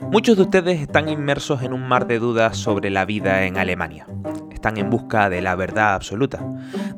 Muchos 0.00 0.36
de 0.36 0.42
ustedes 0.42 0.80
están 0.80 1.08
inmersos 1.08 1.62
en 1.62 1.72
un 1.72 1.88
mar 1.88 2.06
de 2.06 2.18
dudas 2.18 2.58
sobre 2.58 2.90
la 2.90 3.06
vida 3.06 3.44
en 3.44 3.56
Alemania. 3.56 4.06
Están 4.52 4.76
en 4.76 4.90
busca 4.90 5.30
de 5.30 5.40
la 5.40 5.54
verdad 5.56 5.94
absoluta, 5.94 6.46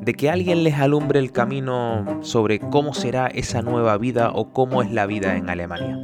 de 0.01 0.13
que 0.13 0.29
alguien 0.29 0.65
les 0.65 0.75
alumbre 0.75 1.19
el 1.19 1.31
camino 1.31 2.19
sobre 2.21 2.59
cómo 2.59 2.93
será 2.93 3.27
esa 3.27 3.61
nueva 3.61 3.97
vida 3.97 4.31
o 4.33 4.51
cómo 4.51 4.81
es 4.81 4.91
la 4.91 5.05
vida 5.05 5.37
en 5.37 5.49
Alemania. 5.49 5.97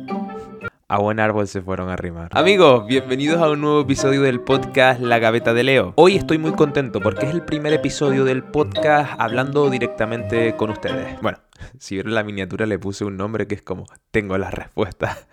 A 0.88 1.00
buen 1.00 1.20
árbol 1.20 1.50
se 1.50 1.62
fueron 1.62 1.90
a 1.90 1.94
arrimar. 1.94 2.30
Amigos, 2.32 2.88
bienvenidos 2.88 3.42
a 3.42 3.50
un 3.50 3.60
nuevo 3.60 3.82
episodio 3.82 4.22
del 4.22 4.40
podcast 4.40 5.02
La 5.02 5.20
Gaveta 5.20 5.54
de 5.54 5.64
Leo. 5.64 5.94
Hoy 5.98 6.16
estoy 6.16 6.38
muy 6.38 6.54
contento 6.54 7.02
porque 7.02 7.26
es 7.26 7.34
el 7.34 7.44
primer 7.44 7.74
episodio 7.74 8.24
del 8.24 8.42
podcast 8.42 9.12
hablando 9.18 9.70
directamente 9.70 10.56
con 10.56 10.70
ustedes. 10.70 11.20
Bueno, 11.22 11.40
si 11.78 11.96
vieron 11.96 12.16
la 12.16 12.24
miniatura 12.24 12.66
le 12.66 12.80
puse 12.80 13.04
un 13.04 13.18
nombre 13.18 13.48
que 13.48 13.56
es 13.56 13.62
como 13.62 13.86
Tengo 14.12 14.38
las 14.38 14.54
respuestas. 14.54 15.28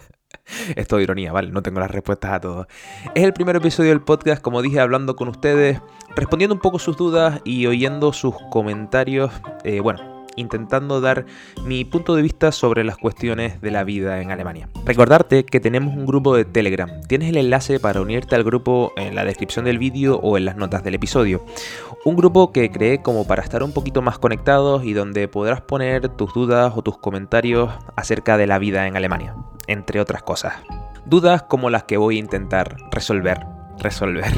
Esto 0.77 0.97
de 0.97 1.05
ironía, 1.05 1.33
¿vale? 1.33 1.51
No 1.51 1.63
tengo 1.63 1.81
las 1.81 1.91
respuestas 1.91 2.33
a 2.33 2.41
todos. 2.41 2.67
Es 3.15 3.25
el 3.25 3.33
primer 3.33 3.57
episodio 3.57 3.91
del 3.91 4.01
podcast, 4.01 4.43
como 4.43 4.63
dije, 4.63 4.81
hablando 4.81 5.17
con 5.17 5.29
ustedes, 5.29 5.81
respondiendo 6.15 6.55
un 6.55 6.61
poco 6.61 6.79
sus 6.79 6.97
dudas 6.97 7.41
y 7.45 7.67
oyendo 7.67 8.13
sus 8.13 8.35
comentarios. 8.51 9.31
Eh, 9.65 9.81
bueno, 9.81 10.12
intentando 10.37 11.01
dar 11.01 11.27
mi 11.65 11.85
punto 11.85 12.15
de 12.15 12.23
vista 12.23 12.53
sobre 12.53 12.85
las 12.85 12.97
cuestiones 12.97 13.61
de 13.61 13.71
la 13.71 13.85
vida 13.85 14.21
en 14.21 14.31
Alemania. 14.31 14.69
Recordarte 14.85 15.45
que 15.45 15.61
tenemos 15.61 15.95
un 15.95 16.07
grupo 16.07 16.37
de 16.37 16.45
Telegram. 16.45 16.91
Tienes 17.09 17.31
el 17.31 17.37
enlace 17.37 17.81
para 17.81 18.01
unirte 18.01 18.35
al 18.35 18.45
grupo 18.45 18.93
en 18.97 19.15
la 19.15 19.25
descripción 19.25 19.65
del 19.65 19.79
vídeo 19.79 20.17
o 20.17 20.37
en 20.37 20.45
las 20.45 20.57
notas 20.57 20.83
del 20.85 20.95
episodio. 20.95 21.45
Un 22.05 22.17
grupo 22.17 22.53
que 22.53 22.71
creé 22.71 23.03
como 23.03 23.27
para 23.27 23.43
estar 23.43 23.63
un 23.63 23.73
poquito 23.73 24.03
más 24.03 24.19
conectados 24.19 24.85
y 24.85 24.93
donde 24.93 25.29
podrás 25.29 25.61
poner 25.61 26.09
tus 26.09 26.35
dudas 26.35 26.73
o 26.77 26.83
tus 26.83 26.99
comentarios 26.99 27.71
acerca 27.97 28.37
de 28.37 28.47
la 28.47 28.59
vida 28.59 28.87
en 28.87 28.97
Alemania, 28.97 29.37
entre 29.67 30.01
otras 30.01 30.23
cosas. 30.23 30.55
Dudas 31.07 31.43
como 31.45 31.71
las 31.71 31.85
que 31.85 31.97
voy 31.97 32.17
a 32.17 32.21
intentar 32.21 32.77
resolver, 32.91 33.41
resolver 33.79 34.33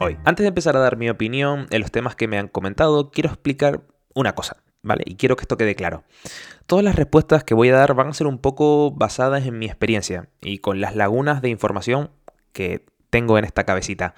hoy. 0.00 0.18
Antes 0.24 0.44
de 0.44 0.48
empezar 0.48 0.76
a 0.76 0.80
dar 0.80 0.96
mi 0.96 1.10
opinión 1.10 1.66
en 1.70 1.80
los 1.80 1.90
temas 1.90 2.14
que 2.14 2.28
me 2.28 2.38
han 2.38 2.48
comentado, 2.48 3.10
quiero 3.10 3.30
explicar 3.30 3.82
una 4.14 4.34
cosa. 4.34 4.56
¿Vale? 4.88 5.04
Y 5.06 5.14
quiero 5.14 5.36
que 5.36 5.42
esto 5.42 5.56
quede 5.56 5.76
claro. 5.76 6.02
Todas 6.66 6.84
las 6.84 6.96
respuestas 6.96 7.44
que 7.44 7.54
voy 7.54 7.68
a 7.68 7.76
dar 7.76 7.94
van 7.94 8.08
a 8.08 8.14
ser 8.14 8.26
un 8.26 8.38
poco 8.38 8.90
basadas 8.90 9.46
en 9.46 9.58
mi 9.58 9.66
experiencia 9.66 10.28
y 10.40 10.58
con 10.58 10.80
las 10.80 10.96
lagunas 10.96 11.42
de 11.42 11.50
información 11.50 12.10
que 12.52 12.84
tengo 13.10 13.38
en 13.38 13.44
esta 13.44 13.64
cabecita. 13.64 14.14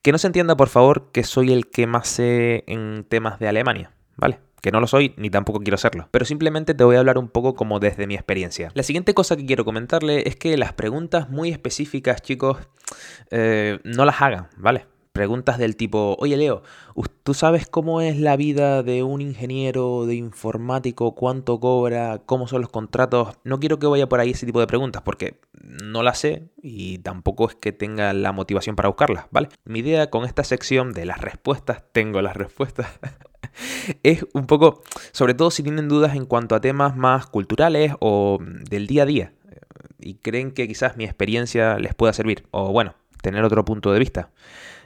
Que 0.00 0.12
no 0.12 0.18
se 0.18 0.28
entienda, 0.28 0.56
por 0.56 0.68
favor, 0.68 1.10
que 1.12 1.24
soy 1.24 1.52
el 1.52 1.68
que 1.68 1.86
más 1.86 2.08
sé 2.08 2.64
en 2.66 3.04
temas 3.08 3.38
de 3.38 3.48
Alemania, 3.48 3.90
¿vale? 4.16 4.38
Que 4.60 4.70
no 4.70 4.80
lo 4.80 4.86
soy 4.86 5.12
ni 5.16 5.28
tampoco 5.28 5.58
quiero 5.58 5.76
serlo. 5.76 6.08
Pero 6.12 6.24
simplemente 6.24 6.74
te 6.74 6.84
voy 6.84 6.96
a 6.96 7.00
hablar 7.00 7.18
un 7.18 7.28
poco 7.28 7.54
como 7.54 7.80
desde 7.80 8.06
mi 8.06 8.14
experiencia. 8.14 8.70
La 8.74 8.84
siguiente 8.84 9.14
cosa 9.14 9.36
que 9.36 9.44
quiero 9.44 9.64
comentarle 9.64 10.28
es 10.28 10.36
que 10.36 10.56
las 10.56 10.72
preguntas 10.72 11.30
muy 11.30 11.50
específicas, 11.50 12.22
chicos, 12.22 12.58
eh, 13.30 13.80
no 13.82 14.04
las 14.04 14.22
hagan, 14.22 14.48
¿vale? 14.56 14.86
Preguntas 15.12 15.58
del 15.58 15.76
tipo, 15.76 16.16
oye 16.18 16.38
Leo, 16.38 16.62
¿tú 17.22 17.34
sabes 17.34 17.68
cómo 17.68 18.00
es 18.00 18.18
la 18.18 18.34
vida 18.36 18.82
de 18.82 19.02
un 19.02 19.20
ingeniero 19.20 20.06
de 20.06 20.14
informático? 20.14 21.14
¿Cuánto 21.14 21.60
cobra? 21.60 22.22
¿Cómo 22.24 22.48
son 22.48 22.62
los 22.62 22.70
contratos? 22.70 23.36
No 23.44 23.60
quiero 23.60 23.78
que 23.78 23.86
vaya 23.86 24.08
por 24.08 24.20
ahí 24.20 24.30
ese 24.30 24.46
tipo 24.46 24.60
de 24.60 24.66
preguntas 24.66 25.02
porque 25.02 25.38
no 25.60 26.02
las 26.02 26.18
sé 26.18 26.48
y 26.62 26.98
tampoco 26.98 27.48
es 27.48 27.54
que 27.54 27.72
tenga 27.72 28.14
la 28.14 28.32
motivación 28.32 28.74
para 28.74 28.88
buscarlas, 28.88 29.26
¿vale? 29.30 29.48
Mi 29.64 29.80
idea 29.80 30.08
con 30.08 30.24
esta 30.24 30.44
sección 30.44 30.92
de 30.92 31.04
las 31.04 31.20
respuestas, 31.20 31.82
tengo 31.92 32.22
las 32.22 32.34
respuestas, 32.34 32.86
es 34.02 34.26
un 34.32 34.46
poco, 34.46 34.82
sobre 35.12 35.34
todo 35.34 35.50
si 35.50 35.62
tienen 35.62 35.88
dudas 35.88 36.16
en 36.16 36.24
cuanto 36.24 36.54
a 36.54 36.60
temas 36.62 36.96
más 36.96 37.26
culturales 37.26 37.92
o 38.00 38.38
del 38.40 38.86
día 38.86 39.02
a 39.02 39.06
día 39.06 39.32
y 39.98 40.14
creen 40.14 40.52
que 40.52 40.66
quizás 40.66 40.96
mi 40.96 41.04
experiencia 41.04 41.78
les 41.78 41.94
pueda 41.94 42.12
servir 42.12 42.46
o 42.50 42.72
bueno, 42.72 42.94
tener 43.22 43.42
otro 43.44 43.64
punto 43.64 43.92
de 43.92 43.98
vista. 43.98 44.30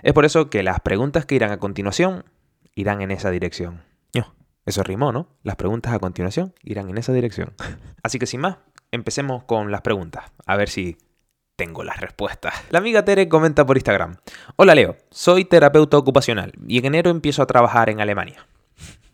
Es 0.02 0.12
por 0.12 0.24
eso 0.24 0.48
que 0.48 0.62
las 0.62 0.78
preguntas 0.80 1.26
que 1.26 1.34
irán 1.34 1.50
a 1.50 1.58
continuación 1.58 2.24
irán 2.74 3.02
en 3.02 3.10
esa 3.10 3.30
dirección. 3.30 3.82
Eso 4.66 4.82
rimó, 4.82 5.12
¿no? 5.12 5.28
Las 5.44 5.54
preguntas 5.54 5.94
a 5.94 6.00
continuación 6.00 6.52
irán 6.64 6.90
en 6.90 6.98
esa 6.98 7.12
dirección. 7.12 7.54
Así 8.02 8.18
que 8.18 8.26
sin 8.26 8.40
más, 8.40 8.58
empecemos 8.90 9.44
con 9.44 9.70
las 9.70 9.80
preguntas. 9.80 10.24
A 10.44 10.56
ver 10.56 10.68
si 10.68 10.98
tengo 11.54 11.84
las 11.84 12.00
respuestas. 12.00 12.52
La 12.70 12.80
amiga 12.80 13.04
Tere 13.04 13.28
comenta 13.28 13.64
por 13.64 13.76
Instagram. 13.76 14.16
Hola 14.56 14.74
Leo, 14.74 14.96
soy 15.10 15.44
terapeuta 15.44 15.96
ocupacional 15.96 16.52
y 16.66 16.78
en 16.78 16.86
enero 16.86 17.10
empiezo 17.10 17.42
a 17.42 17.46
trabajar 17.46 17.88
en 17.90 18.00
Alemania. 18.00 18.46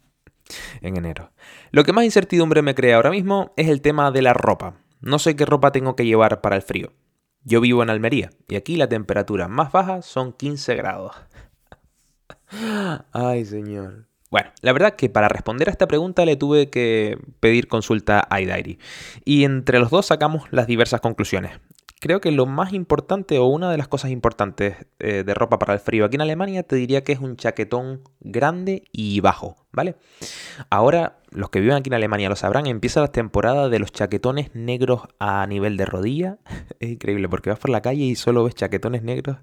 en 0.81 0.97
enero. 0.97 1.31
Lo 1.71 1.85
que 1.85 1.93
más 1.93 2.05
incertidumbre 2.05 2.63
me 2.63 2.75
crea 2.75 2.97
ahora 2.97 3.11
mismo 3.11 3.53
es 3.59 3.69
el 3.69 3.83
tema 3.83 4.11
de 4.11 4.23
la 4.23 4.33
ropa. 4.33 4.79
No 5.01 5.19
sé 5.19 5.37
qué 5.37 5.45
ropa 5.45 5.71
tengo 5.71 5.97
que 5.97 6.07
llevar 6.07 6.41
para 6.41 6.57
el 6.57 6.63
frío. 6.63 6.93
Yo 7.45 7.61
vivo 7.61 7.83
en 7.83 7.91
Almería 7.91 8.31
y 8.49 8.57
aquí 8.57 8.77
la 8.77 8.89
temperatura 8.89 9.49
más 9.49 9.73
baja 9.73 10.03
son 10.03 10.33
15 10.33 10.75
grados. 10.77 11.17
Ay, 13.13 13.45
señor. 13.45 14.07
Bueno, 14.31 14.51
la 14.63 14.73
verdad 14.73 14.95
que 14.97 15.11
para 15.11 15.29
responder 15.29 15.69
a 15.69 15.73
esta 15.73 15.87
pregunta 15.87 16.25
le 16.25 16.37
tuve 16.37 16.71
que 16.71 17.19
pedir 17.41 17.69
consulta 17.69 18.27
a 18.31 18.41
iDiary. 18.41 18.79
Y 19.25 19.45
entre 19.45 19.79
los 19.79 19.91
dos 19.91 20.07
sacamos 20.07 20.45
las 20.51 20.67
diversas 20.67 21.01
conclusiones 21.01 21.53
creo 22.03 22.21
que 22.21 22.33
lo 22.33 22.47
más 22.47 22.73
importante 22.73 23.39
o 23.39 23.47
una 23.47 23.71
de 23.71 23.79
las 23.79 23.87
cosas 23.87 24.11
importantes 24.11 24.75
eh, 24.99 25.23
de 25.25 25.35
ropa 25.35 25.61
para 25.61 25.73
el 25.73 25.79
frío 25.79 26.05
aquí 26.05 26.17
en 26.17 26.23
Alemania 26.23 26.65
te 26.65 26.75
diría 26.75 27.05
que 27.05 27.13
es 27.13 27.21
un 27.21 27.37
chaquetón 27.37 28.03
grande 28.19 28.83
y 28.91 29.21
bajo, 29.21 29.57
¿vale? 29.71 29.95
Ahora, 30.69 31.19
los 31.31 31.49
que 31.51 31.61
viven 31.61 31.77
aquí 31.77 31.91
en 31.91 31.95
Alemania 31.95 32.29
lo 32.29 32.35
sabrán, 32.35 32.67
empieza 32.67 33.01
la 33.01 33.13
temporada 33.13 33.69
de 33.69 33.79
los 33.79 33.93
chaquetones 33.93 34.53
negros 34.53 35.03
a 35.21 35.47
nivel 35.47 35.77
de 35.77 35.85
rodilla. 35.85 36.39
es 36.81 36.91
increíble 36.91 37.29
porque 37.29 37.51
vas 37.51 37.61
por 37.61 37.71
la 37.71 37.83
calle 37.83 38.03
y 38.03 38.17
solo 38.17 38.43
ves 38.43 38.57
chaquetones 38.57 39.05
negros 39.05 39.37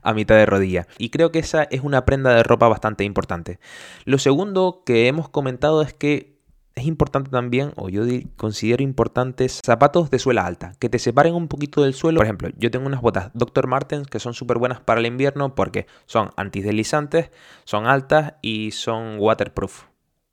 a 0.00 0.14
mitad 0.14 0.36
de 0.36 0.46
rodilla. 0.46 0.86
Y 0.98 1.10
creo 1.10 1.32
que 1.32 1.40
esa 1.40 1.64
es 1.64 1.80
una 1.80 2.04
prenda 2.04 2.32
de 2.32 2.44
ropa 2.44 2.68
bastante 2.68 3.02
importante. 3.02 3.58
Lo 4.04 4.18
segundo 4.18 4.84
que 4.86 5.08
hemos 5.08 5.28
comentado 5.28 5.82
es 5.82 5.92
que 5.92 6.33
es 6.74 6.86
importante 6.86 7.30
también, 7.30 7.72
o 7.76 7.88
yo 7.88 8.02
considero 8.36 8.82
importantes, 8.82 9.60
zapatos 9.64 10.10
de 10.10 10.18
suela 10.18 10.44
alta, 10.44 10.72
que 10.80 10.88
te 10.88 10.98
separen 10.98 11.34
un 11.34 11.46
poquito 11.46 11.82
del 11.82 11.94
suelo. 11.94 12.18
Por 12.18 12.26
ejemplo, 12.26 12.48
yo 12.56 12.70
tengo 12.70 12.86
unas 12.86 13.00
botas 13.00 13.30
Dr. 13.34 13.68
Martens 13.68 14.08
que 14.08 14.18
son 14.18 14.34
súper 14.34 14.58
buenas 14.58 14.80
para 14.80 15.00
el 15.00 15.06
invierno 15.06 15.54
porque 15.54 15.86
son 16.06 16.30
antideslizantes, 16.36 17.30
son 17.64 17.86
altas 17.86 18.34
y 18.42 18.72
son 18.72 19.18
waterproof. 19.18 19.84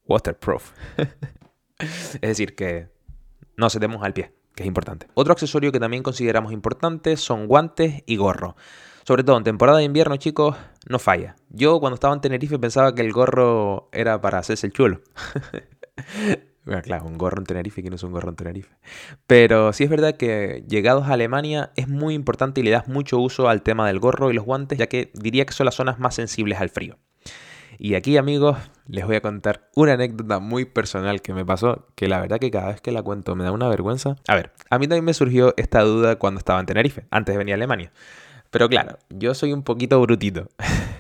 Waterproof. 0.06 0.72
es 1.80 2.22
decir, 2.22 2.56
que 2.56 2.90
no 3.56 3.70
se 3.70 3.80
te 3.80 3.88
moja 3.88 4.10
pie, 4.12 4.34
que 4.56 4.64
es 4.64 4.68
importante. 4.68 5.08
Otro 5.14 5.34
accesorio 5.34 5.72
que 5.72 5.80
también 5.80 6.02
consideramos 6.02 6.54
importante 6.54 7.18
son 7.18 7.48
guantes 7.48 8.04
y 8.08 8.16
gorro. 8.16 8.56
Sobre 9.04 9.24
todo 9.24 9.38
en 9.38 9.44
temporada 9.44 9.80
de 9.80 9.84
invierno, 9.84 10.16
chicos, 10.18 10.56
no 10.88 10.98
falla. 10.98 11.36
Yo 11.50 11.80
cuando 11.80 11.96
estaba 11.96 12.14
en 12.14 12.22
Tenerife 12.22 12.58
pensaba 12.58 12.96
que 12.96 13.02
el 13.02 13.12
gorro 13.12 13.90
era 13.92 14.22
para 14.22 14.40
hacerse 14.40 14.68
el 14.68 14.74
chulo. 14.74 15.02
Bueno, 16.64 16.84
claro, 16.84 17.06
un 17.06 17.18
gorro 17.18 17.40
en 17.40 17.46
Tenerife, 17.46 17.82
que 17.82 17.90
no 17.90 17.96
es 17.96 18.04
un 18.04 18.12
gorro 18.12 18.30
en 18.30 18.36
Tenerife. 18.36 18.76
Pero 19.26 19.74
sí 19.74 19.84
es 19.84 19.90
verdad 19.90 20.16
que 20.16 20.64
llegados 20.68 21.08
a 21.08 21.14
Alemania 21.14 21.72
es 21.76 21.88
muy 21.88 22.14
importante 22.14 22.62
y 22.62 22.64
le 22.64 22.70
das 22.70 22.88
mucho 22.88 23.18
uso 23.18 23.50
al 23.50 23.64
tema 23.64 23.88
del 23.88 24.00
gorro 24.00 24.30
y 24.30 24.36
los 24.36 24.46
guantes, 24.46 24.78
ya 24.78 24.86
que 24.86 25.12
diría 25.16 25.46
que 25.46 25.54
son 25.54 25.66
las 25.66 25.74
zonas 25.74 25.98
más 25.98 26.14
sensibles 26.14 26.62
al 26.62 26.70
frío. 26.70 27.00
Y 27.80 27.96
aquí, 27.96 28.18
amigos, 28.18 28.60
les 28.86 29.08
voy 29.08 29.16
a 29.16 29.22
contar 29.22 29.72
una 29.76 29.94
anécdota 29.94 30.38
muy 30.38 30.66
personal 30.66 31.24
que 31.24 31.34
me 31.34 31.44
pasó, 31.44 31.88
que 31.96 32.08
la 32.08 32.20
verdad 32.20 32.38
que 32.38 32.52
cada 32.52 32.68
vez 32.68 32.80
que 32.80 32.92
la 32.92 33.02
cuento 33.02 33.36
me 33.36 33.44
da 33.44 33.52
una 33.52 33.68
vergüenza. 33.68 34.18
A 34.28 34.36
ver, 34.36 34.52
a 34.70 34.78
mí 34.78 34.88
también 34.88 35.06
me 35.06 35.16
surgió 35.16 35.56
esta 35.58 35.82
duda 35.82 36.18
cuando 36.18 36.38
estaba 36.38 36.60
en 36.60 36.68
Tenerife, 36.68 37.08
antes 37.10 37.34
de 37.34 37.40
venir 37.40 37.54
a 37.54 37.56
Alemania. 37.56 37.92
Pero 38.52 38.70
claro, 38.70 39.00
yo 39.10 39.34
soy 39.34 39.52
un 39.52 39.64
poquito 39.64 40.00
brutito. 40.00 40.48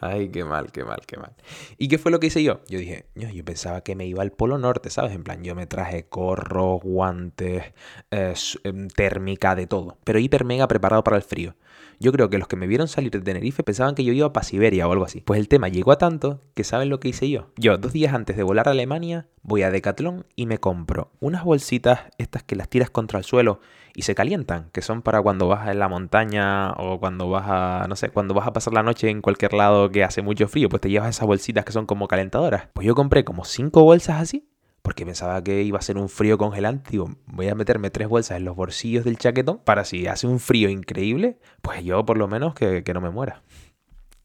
Ay, 0.00 0.28
qué 0.30 0.44
mal, 0.44 0.70
qué 0.70 0.84
mal, 0.84 1.00
qué 1.06 1.16
mal. 1.16 1.34
¿Y 1.76 1.88
qué 1.88 1.98
fue 1.98 2.12
lo 2.12 2.20
que 2.20 2.28
hice 2.28 2.42
yo? 2.42 2.60
Yo 2.68 2.78
dije, 2.78 3.06
yo, 3.14 3.44
pensaba 3.44 3.80
que 3.82 3.94
me 3.94 4.06
iba 4.06 4.22
al 4.22 4.32
Polo 4.32 4.58
Norte, 4.58 4.90
¿sabes? 4.90 5.12
En 5.12 5.24
plan, 5.24 5.42
yo 5.42 5.54
me 5.54 5.66
traje 5.66 6.04
corros, 6.04 6.80
guantes, 6.82 7.64
eh, 8.10 8.34
em, 8.64 8.88
térmica, 8.88 9.54
de 9.54 9.66
todo. 9.66 9.98
Pero 10.04 10.18
hiper 10.18 10.44
mega 10.44 10.68
preparado 10.68 11.02
para 11.02 11.16
el 11.16 11.22
frío. 11.22 11.56
Yo 12.00 12.12
creo 12.12 12.30
que 12.30 12.38
los 12.38 12.46
que 12.46 12.54
me 12.54 12.68
vieron 12.68 12.86
salir 12.86 13.10
de 13.10 13.20
Tenerife 13.20 13.64
pensaban 13.64 13.96
que 13.96 14.04
yo 14.04 14.12
iba 14.12 14.32
para 14.32 14.44
Siberia 14.44 14.86
o 14.86 14.92
algo 14.92 15.04
así. 15.04 15.20
Pues 15.20 15.40
el 15.40 15.48
tema 15.48 15.68
llegó 15.68 15.90
a 15.90 15.98
tanto 15.98 16.40
que 16.54 16.62
¿saben 16.62 16.90
lo 16.90 17.00
que 17.00 17.08
hice 17.08 17.28
yo? 17.28 17.50
Yo, 17.56 17.76
dos 17.76 17.92
días 17.92 18.14
antes 18.14 18.36
de 18.36 18.44
volar 18.44 18.68
a 18.68 18.70
Alemania, 18.70 19.26
voy 19.42 19.62
a 19.62 19.70
Decathlon 19.72 20.24
y 20.36 20.46
me 20.46 20.58
compro 20.58 21.10
unas 21.18 21.42
bolsitas, 21.42 22.02
estas 22.18 22.44
que 22.44 22.54
las 22.54 22.68
tiras 22.68 22.90
contra 22.90 23.18
el 23.18 23.24
suelo 23.24 23.60
y 23.98 24.02
se 24.02 24.14
calientan, 24.14 24.70
que 24.70 24.80
son 24.80 25.02
para 25.02 25.20
cuando 25.20 25.48
vas 25.48 25.66
en 25.66 25.80
la 25.80 25.88
montaña 25.88 26.70
o 26.74 27.00
cuando 27.00 27.28
vas 27.28 27.46
a, 27.48 27.86
no 27.88 27.96
sé, 27.96 28.10
cuando 28.10 28.32
vas 28.32 28.46
a 28.46 28.52
pasar 28.52 28.72
la 28.72 28.84
noche 28.84 29.10
en 29.10 29.20
cualquier 29.20 29.54
lado 29.54 29.90
que 29.90 30.04
hace 30.04 30.22
mucho 30.22 30.46
frío, 30.46 30.68
pues 30.68 30.80
te 30.80 30.88
llevas 30.88 31.08
esas 31.08 31.26
bolsitas 31.26 31.64
que 31.64 31.72
son 31.72 31.84
como 31.84 32.06
calentadoras. 32.06 32.68
Pues 32.74 32.86
yo 32.86 32.94
compré 32.94 33.24
como 33.24 33.44
cinco 33.44 33.82
bolsas 33.82 34.22
así 34.22 34.48
porque 34.82 35.04
pensaba 35.04 35.42
que 35.42 35.62
iba 35.64 35.80
a 35.80 35.82
ser 35.82 35.98
un 35.98 36.08
frío 36.08 36.38
congelante. 36.38 36.92
Digo, 36.92 37.10
voy 37.26 37.48
a 37.48 37.56
meterme 37.56 37.90
tres 37.90 38.06
bolsas 38.06 38.36
en 38.36 38.44
los 38.44 38.54
bolsillos 38.54 39.04
del 39.04 39.18
chaquetón 39.18 39.58
para 39.64 39.84
si 39.84 40.06
hace 40.06 40.28
un 40.28 40.38
frío 40.38 40.68
increíble, 40.68 41.40
pues 41.60 41.82
yo 41.82 42.06
por 42.06 42.18
lo 42.18 42.28
menos 42.28 42.54
que, 42.54 42.84
no 42.94 43.00
me 43.00 43.10
muera. 43.10 43.42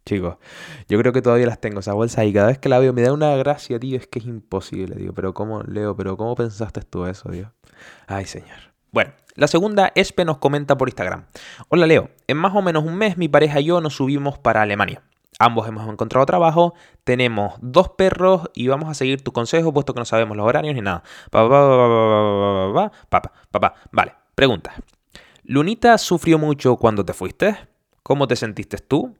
Chicos, 0.05 0.37
yo 0.87 0.99
creo 0.99 1.13
que 1.13 1.23
todavía 1.23 1.47
las 1.47 1.59
tengo, 1.59 1.79
esas 1.79 1.95
bolsas, 1.95 2.25
y 2.25 2.33
cada 2.33 2.49
vez 2.49 2.59
que 2.59 2.69
la 2.69 2.77
veo 2.77 2.93
me 2.93 3.01
da 3.01 3.11
una 3.11 3.35
gracia, 3.37 3.79
tío, 3.79 3.97
es 3.97 4.05
que 4.05 4.19
es 4.19 4.25
imposible, 4.25 4.97
digo, 4.97 5.13
pero 5.13 5.33
¿cómo, 5.33 5.63
Leo, 5.63 5.95
pero 5.95 6.15
cómo 6.15 6.35
pensaste 6.35 6.81
tú 6.81 7.07
eso, 7.07 7.31
Dios? 7.31 7.49
Ay, 8.05 8.25
señor. 8.25 8.73
Bueno, 8.91 9.11
La 9.35 9.47
segunda, 9.47 9.91
Espe 9.95 10.25
nos 10.25 10.37
comenta 10.37 10.77
por 10.77 10.89
Instagram. 10.89 11.25
Hola 11.69 11.87
Leo, 11.87 12.11
en 12.27 12.37
más 12.37 12.53
o 12.55 12.61
menos 12.61 12.83
un 12.83 12.95
mes 12.95 13.17
mi 13.17 13.27
pareja 13.27 13.59
y 13.61 13.65
yo 13.65 13.81
nos 13.81 13.95
subimos 13.95 14.37
para 14.37 14.61
Alemania. 14.61 15.01
Ambos 15.39 15.67
hemos 15.67 15.89
encontrado 15.89 16.23
trabajo, 16.27 16.75
tenemos 17.03 17.55
dos 17.59 17.89
perros 17.89 18.51
y 18.53 18.67
vamos 18.67 18.89
a 18.89 18.93
seguir 18.93 19.23
tu 19.23 19.31
consejo 19.31 19.73
puesto 19.73 19.95
que 19.95 20.01
no 20.01 20.05
sabemos 20.05 20.37
los 20.37 20.45
horarios 20.45 20.75
ni 20.75 20.81
nada. 20.81 21.01
Papá, 21.31 22.91
papá, 23.09 23.31
papá, 23.49 23.73
Vale, 23.91 24.13
pregunta. 24.35 24.75
¿Lunita 25.43 25.97
sufrió 25.97 26.37
mucho 26.37 26.75
cuando 26.75 27.03
te 27.03 27.13
fuiste? 27.13 27.57
¿Cómo 28.03 28.27
te 28.27 28.35
sentiste 28.35 28.77
tú? 28.77 29.15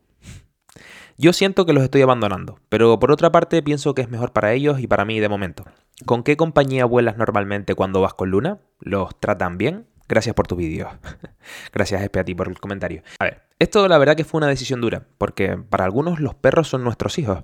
Yo 1.17 1.33
siento 1.33 1.65
que 1.65 1.73
los 1.73 1.83
estoy 1.83 2.03
abandonando, 2.03 2.59
pero 2.69 2.99
por 2.99 3.11
otra 3.11 3.31
parte 3.31 3.63
pienso 3.63 3.95
que 3.95 4.03
es 4.03 4.09
mejor 4.09 4.31
para 4.31 4.53
ellos 4.53 4.79
y 4.79 4.85
para 4.85 5.05
mí 5.05 5.19
de 5.19 5.29
momento. 5.29 5.65
¿Con 6.05 6.21
qué 6.21 6.37
compañía 6.37 6.85
vuelas 6.85 7.17
normalmente 7.17 7.73
cuando 7.73 8.01
vas 8.01 8.13
con 8.13 8.29
Luna? 8.29 8.59
¿Los 8.79 9.19
tratan 9.19 9.57
bien? 9.57 9.87
Gracias 10.07 10.35
por 10.35 10.47
tu 10.47 10.55
vídeo. 10.55 10.89
Gracias, 11.73 12.01
Espe, 12.01 12.19
a 12.19 12.23
ti 12.23 12.35
por 12.35 12.47
el 12.47 12.59
comentario. 12.59 13.03
A 13.19 13.25
ver, 13.25 13.41
esto 13.59 13.87
la 13.87 13.97
verdad 13.97 14.15
que 14.15 14.23
fue 14.23 14.39
una 14.39 14.47
decisión 14.47 14.81
dura, 14.81 15.05
porque 15.17 15.57
para 15.57 15.85
algunos 15.85 16.19
los 16.19 16.35
perros 16.35 16.67
son 16.67 16.83
nuestros 16.83 17.17
hijos, 17.19 17.43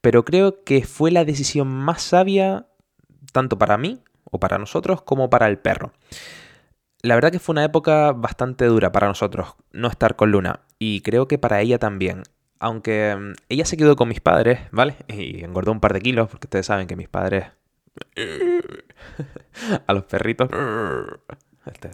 pero 0.00 0.24
creo 0.24 0.64
que 0.64 0.84
fue 0.84 1.10
la 1.10 1.24
decisión 1.24 1.68
más 1.68 2.02
sabia 2.02 2.66
tanto 3.32 3.58
para 3.58 3.76
mí 3.78 4.00
o 4.24 4.38
para 4.38 4.58
nosotros 4.58 5.02
como 5.02 5.30
para 5.30 5.46
el 5.48 5.58
perro. 5.58 5.92
La 7.02 7.14
verdad 7.14 7.30
que 7.30 7.38
fue 7.38 7.52
una 7.52 7.64
época 7.64 8.12
bastante 8.12 8.64
dura 8.66 8.90
para 8.90 9.06
nosotros 9.06 9.54
no 9.72 9.88
estar 9.88 10.16
con 10.16 10.32
Luna 10.32 10.60
y 10.78 11.00
creo 11.02 11.28
que 11.28 11.38
para 11.38 11.60
ella 11.60 11.78
también 11.78 12.22
aunque 12.60 13.16
mm, 13.16 13.32
ella 13.48 13.64
se 13.64 13.76
quedó 13.76 13.96
con 13.96 14.08
mis 14.08 14.20
padres, 14.20 14.60
¿vale? 14.70 14.96
Y 15.08 15.44
engordó 15.44 15.72
un 15.72 15.80
par 15.80 15.92
de 15.92 16.00
kilos, 16.00 16.28
porque 16.28 16.46
ustedes 16.46 16.66
saben 16.66 16.86
que 16.86 16.96
mis 16.96 17.08
padres... 17.08 17.46
a 19.86 19.92
los 19.92 20.04
perritos... 20.04 20.48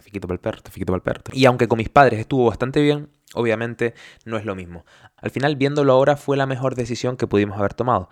Fiquito 0.01 0.27
para 0.27 0.35
el 0.35 0.39
perro, 0.39 0.61
fiquito 0.71 0.91
para 0.91 0.97
el 0.97 1.01
perro. 1.03 1.23
Y 1.33 1.45
aunque 1.45 1.67
con 1.67 1.77
mis 1.77 1.89
padres 1.89 2.19
estuvo 2.19 2.45
bastante 2.45 2.81
bien, 2.81 3.09
obviamente 3.33 3.93
no 4.25 4.37
es 4.37 4.45
lo 4.45 4.55
mismo. 4.55 4.85
Al 5.17 5.31
final, 5.31 5.55
viéndolo 5.55 5.93
ahora, 5.93 6.17
fue 6.17 6.37
la 6.37 6.45
mejor 6.45 6.75
decisión 6.75 7.17
que 7.17 7.27
pudimos 7.27 7.57
haber 7.57 7.73
tomado. 7.73 8.09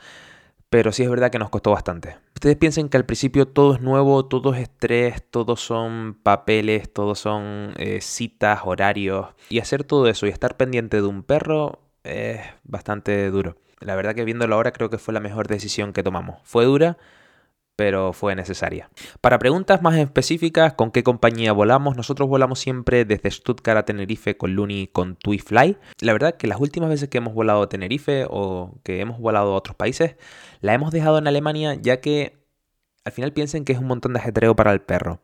Pero 0.70 0.92
sí 0.92 1.04
es 1.04 1.10
verdad 1.10 1.30
que 1.30 1.38
nos 1.38 1.50
costó 1.50 1.72
bastante. 1.72 2.18
Ustedes 2.34 2.58
piensen 2.58 2.90
que 2.90 2.98
al 2.98 3.06
principio 3.06 3.48
todo 3.48 3.76
es 3.76 3.82
nuevo, 3.82 4.26
todo 4.26 4.54
es 4.54 4.62
estrés, 4.62 5.24
todo 5.30 5.56
son 5.56 6.18
papeles, 6.24 6.92
todo 6.92 7.14
son 7.16 7.74
eh, 7.78 8.00
citas, 8.02 8.62
horarios. 8.64 9.28
Y 9.50 9.60
hacer 9.60 9.84
todo 9.84 10.08
eso 10.08 10.26
y 10.26 10.30
estar 10.30 10.58
pendiente 10.58 10.98
de 10.98 11.08
un 11.08 11.24
perro 11.24 11.80
es 12.04 12.42
bastante 12.64 13.30
duro. 13.30 13.56
La 13.80 13.96
verdad 13.96 14.16
que 14.16 14.26
viéndolo 14.26 14.56
ahora 14.56 14.72
creo 14.72 14.90
que 14.90 14.98
fue 14.98 15.14
la 15.14 15.20
mejor 15.20 15.48
decisión 15.48 15.94
que 15.94 16.04
tomamos. 16.04 16.42
Fue 16.44 16.66
dura, 16.66 16.98
pero 17.76 18.14
fue 18.14 18.36
necesaria. 18.36 18.90
Para 19.22 19.40
preguntas 19.40 19.82
más 19.82 19.96
específicas, 19.98 20.74
¿con 20.74 20.92
qué 20.92 21.04
compañía 21.04 21.54
volamos? 21.54 21.98
Nosotros 21.98 22.30
volamos 22.30 22.60
siempre 22.60 23.06
desde 23.06 23.32
Stuttgart 23.32 23.80
a 23.80 23.86
Tenerife 23.86 24.38
con 24.38 24.54
Luni 24.54 24.88
con 24.88 25.16
TuiFly. 25.16 25.78
La 26.00 26.14
verdad 26.14 26.36
que 26.36 26.48
las 26.48 26.60
últimas 26.60 26.90
veces 26.90 27.10
que 27.10 27.18
hemos 27.18 27.34
volado 27.34 27.64
a 27.64 27.70
Tenerife 27.70 28.26
o 28.30 28.80
que 28.84 29.00
hemos 29.00 29.20
volado 29.20 29.54
a 29.54 29.56
otros 29.56 29.76
países, 29.76 30.16
la 30.62 30.74
hemos 30.74 30.92
dejado 30.92 31.18
en 31.18 31.28
Alemania 31.28 31.76
ya 31.76 32.00
que 32.00 32.44
al 33.06 33.12
final 33.12 33.34
piensen 33.34 33.66
que 33.66 33.74
es 33.74 33.80
un 33.80 33.88
montón 33.88 34.14
de 34.14 34.20
ajetreo 34.20 34.56
para 34.56 34.72
el 34.72 34.82
perro. 34.82 35.22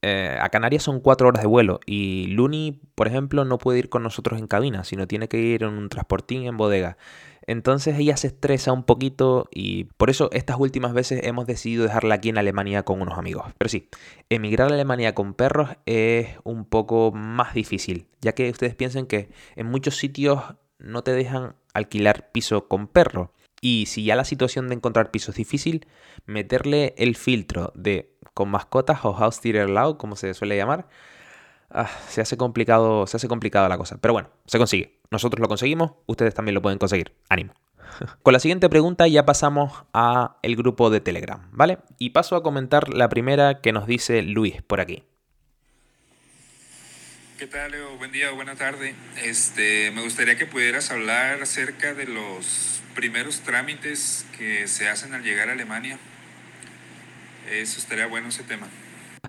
Eh, 0.00 0.38
a 0.40 0.48
Canarias 0.50 0.84
son 0.84 1.00
cuatro 1.00 1.26
horas 1.26 1.42
de 1.42 1.48
vuelo 1.48 1.80
y 1.84 2.28
Luni, 2.28 2.80
por 2.94 3.08
ejemplo, 3.08 3.44
no 3.44 3.58
puede 3.58 3.80
ir 3.80 3.88
con 3.88 4.04
nosotros 4.04 4.38
en 4.38 4.46
cabina, 4.46 4.84
sino 4.84 5.08
tiene 5.08 5.28
que 5.28 5.38
ir 5.38 5.64
en 5.64 5.70
un 5.70 5.88
transportín 5.88 6.44
en 6.44 6.56
bodega. 6.56 6.96
Entonces 7.48 7.98
ella 7.98 8.18
se 8.18 8.26
estresa 8.26 8.74
un 8.74 8.84
poquito 8.84 9.48
y 9.50 9.84
por 9.96 10.10
eso 10.10 10.28
estas 10.32 10.58
últimas 10.60 10.92
veces 10.92 11.20
hemos 11.24 11.46
decidido 11.46 11.84
dejarla 11.84 12.16
aquí 12.16 12.28
en 12.28 12.36
Alemania 12.36 12.82
con 12.82 13.00
unos 13.00 13.16
amigos. 13.16 13.46
Pero 13.56 13.70
sí, 13.70 13.88
emigrar 14.28 14.70
a 14.70 14.74
Alemania 14.74 15.14
con 15.14 15.32
perros 15.32 15.70
es 15.86 16.28
un 16.44 16.66
poco 16.66 17.10
más 17.10 17.54
difícil, 17.54 18.06
ya 18.20 18.34
que 18.34 18.50
ustedes 18.50 18.74
piensen 18.74 19.06
que 19.06 19.30
en 19.56 19.66
muchos 19.66 19.96
sitios 19.96 20.42
no 20.78 21.02
te 21.02 21.12
dejan 21.12 21.56
alquilar 21.72 22.30
piso 22.32 22.68
con 22.68 22.86
perro. 22.86 23.32
Y 23.62 23.86
si 23.86 24.04
ya 24.04 24.14
la 24.14 24.26
situación 24.26 24.68
de 24.68 24.74
encontrar 24.74 25.10
piso 25.10 25.30
es 25.30 25.38
difícil, 25.38 25.86
meterle 26.26 26.94
el 26.98 27.16
filtro 27.16 27.72
de 27.74 28.12
con 28.34 28.50
mascotas 28.50 29.06
o 29.06 29.14
house 29.14 29.40
theater 29.40 29.70
loud, 29.70 29.96
como 29.96 30.16
se 30.16 30.34
suele 30.34 30.58
llamar, 30.58 30.86
ah, 31.70 31.88
se 32.08 32.20
hace 32.20 32.36
complicado, 32.36 33.06
se 33.06 33.16
hace 33.16 33.26
complicada 33.26 33.70
la 33.70 33.78
cosa. 33.78 33.96
Pero 34.02 34.12
bueno, 34.12 34.28
se 34.44 34.58
consigue. 34.58 34.97
Nosotros 35.10 35.40
lo 35.40 35.48
conseguimos, 35.48 35.92
ustedes 36.06 36.34
también 36.34 36.54
lo 36.54 36.62
pueden 36.62 36.78
conseguir. 36.78 37.12
Ánimo. 37.28 37.54
Con 38.22 38.32
la 38.32 38.40
siguiente 38.40 38.68
pregunta 38.68 39.08
ya 39.08 39.24
pasamos 39.24 39.84
a 39.92 40.38
el 40.42 40.56
grupo 40.56 40.90
de 40.90 41.00
Telegram, 41.00 41.48
¿vale? 41.52 41.78
Y 41.98 42.10
paso 42.10 42.36
a 42.36 42.42
comentar 42.42 42.92
la 42.92 43.08
primera 43.08 43.60
que 43.60 43.72
nos 43.72 43.86
dice 43.86 44.22
Luis 44.22 44.62
por 44.62 44.80
aquí. 44.80 45.04
¿Qué 47.38 47.46
tal, 47.46 47.70
Leo? 47.70 47.96
Buen 47.98 48.10
día 48.10 48.32
buena 48.32 48.56
tarde. 48.56 48.94
Este, 49.22 49.92
me 49.92 50.02
gustaría 50.02 50.36
que 50.36 50.46
pudieras 50.46 50.90
hablar 50.90 51.40
acerca 51.40 51.94
de 51.94 52.06
los 52.06 52.82
primeros 52.96 53.40
trámites 53.42 54.26
que 54.36 54.66
se 54.66 54.88
hacen 54.88 55.14
al 55.14 55.22
llegar 55.22 55.48
a 55.48 55.52
Alemania. 55.52 55.98
Eso 57.48 57.78
estaría 57.78 58.06
bueno 58.06 58.28
ese 58.28 58.42
tema. 58.42 58.66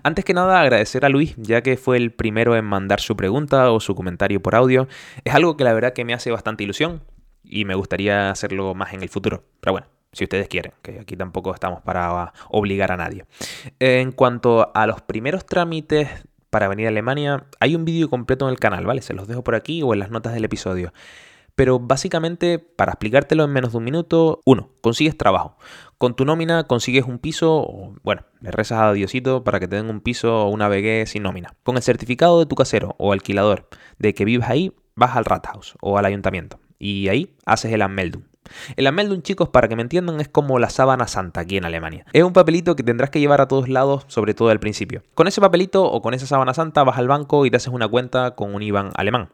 Antes 0.02 0.24
que 0.24 0.34
nada, 0.34 0.60
agradecer 0.60 1.04
a 1.04 1.08
Luis, 1.08 1.34
ya 1.36 1.62
que 1.62 1.76
fue 1.76 1.96
el 1.96 2.12
primero 2.12 2.56
en 2.56 2.64
mandar 2.64 3.00
su 3.00 3.16
pregunta 3.16 3.70
o 3.70 3.80
su 3.80 3.94
comentario 3.94 4.40
por 4.40 4.54
audio. 4.54 4.88
Es 5.24 5.34
algo 5.34 5.56
que 5.56 5.64
la 5.64 5.72
verdad 5.72 5.92
que 5.92 6.04
me 6.04 6.14
hace 6.14 6.30
bastante 6.30 6.64
ilusión 6.64 7.02
y 7.44 7.64
me 7.64 7.74
gustaría 7.74 8.30
hacerlo 8.30 8.74
más 8.74 8.92
en 8.94 9.02
el 9.02 9.08
futuro. 9.08 9.44
Pero 9.60 9.72
bueno, 9.72 9.86
si 10.12 10.24
ustedes 10.24 10.48
quieren, 10.48 10.72
que 10.82 11.00
aquí 11.00 11.16
tampoco 11.16 11.52
estamos 11.54 11.82
para 11.82 12.32
obligar 12.48 12.92
a 12.92 12.96
nadie. 12.96 13.24
En 13.78 14.12
cuanto 14.12 14.70
a 14.74 14.86
los 14.86 15.02
primeros 15.02 15.44
trámites 15.46 16.08
para 16.50 16.68
venir 16.68 16.86
a 16.86 16.90
Alemania, 16.90 17.44
hay 17.60 17.76
un 17.76 17.84
vídeo 17.84 18.10
completo 18.10 18.46
en 18.46 18.52
el 18.52 18.58
canal, 18.58 18.86
¿vale? 18.86 19.02
Se 19.02 19.14
los 19.14 19.28
dejo 19.28 19.44
por 19.44 19.54
aquí 19.54 19.82
o 19.82 19.92
en 19.92 20.00
las 20.00 20.10
notas 20.10 20.34
del 20.34 20.44
episodio. 20.44 20.92
Pero 21.60 21.78
básicamente, 21.78 22.58
para 22.58 22.92
explicártelo 22.92 23.44
en 23.44 23.50
menos 23.50 23.72
de 23.72 23.76
un 23.76 23.84
minuto, 23.84 24.40
uno, 24.46 24.70
consigues 24.80 25.18
trabajo. 25.18 25.58
Con 25.98 26.16
tu 26.16 26.24
nómina 26.24 26.64
consigues 26.64 27.04
un 27.04 27.18
piso, 27.18 27.54
o 27.54 27.92
bueno, 28.02 28.22
le 28.40 28.50
rezas 28.50 28.80
a 28.80 28.94
Diosito 28.94 29.44
para 29.44 29.60
que 29.60 29.68
te 29.68 29.76
den 29.76 29.90
un 29.90 30.00
piso 30.00 30.46
o 30.46 30.48
una 30.48 30.70
VG 30.70 31.06
sin 31.06 31.22
nómina. 31.22 31.54
Con 31.62 31.76
el 31.76 31.82
certificado 31.82 32.38
de 32.38 32.46
tu 32.46 32.54
casero 32.54 32.96
o 32.96 33.12
alquilador 33.12 33.68
de 33.98 34.14
que 34.14 34.24
vives 34.24 34.48
ahí, 34.48 34.72
vas 34.94 35.16
al 35.16 35.26
Rathaus 35.26 35.74
o 35.82 35.98
al 35.98 36.06
ayuntamiento. 36.06 36.58
Y 36.78 37.08
ahí 37.08 37.36
haces 37.44 37.70
el 37.74 37.82
Anmeldung. 37.82 38.22
El 38.76 38.86
Anmeldung, 38.86 39.20
chicos, 39.20 39.50
para 39.50 39.68
que 39.68 39.76
me 39.76 39.82
entiendan, 39.82 40.18
es 40.18 40.28
como 40.28 40.58
la 40.58 40.70
sábana 40.70 41.08
santa 41.08 41.42
aquí 41.42 41.58
en 41.58 41.66
Alemania. 41.66 42.06
Es 42.14 42.22
un 42.22 42.32
papelito 42.32 42.74
que 42.74 42.82
tendrás 42.82 43.10
que 43.10 43.20
llevar 43.20 43.42
a 43.42 43.48
todos 43.48 43.68
lados, 43.68 44.04
sobre 44.06 44.32
todo 44.32 44.48
al 44.48 44.60
principio. 44.60 45.02
Con 45.14 45.28
ese 45.28 45.42
papelito 45.42 45.84
o 45.84 46.00
con 46.00 46.14
esa 46.14 46.26
sábana 46.26 46.54
santa 46.54 46.84
vas 46.84 46.96
al 46.96 47.08
banco 47.08 47.44
y 47.44 47.50
te 47.50 47.58
haces 47.58 47.74
una 47.74 47.86
cuenta 47.86 48.34
con 48.34 48.54
un 48.54 48.62
IBAN 48.62 48.92
alemán. 48.94 49.28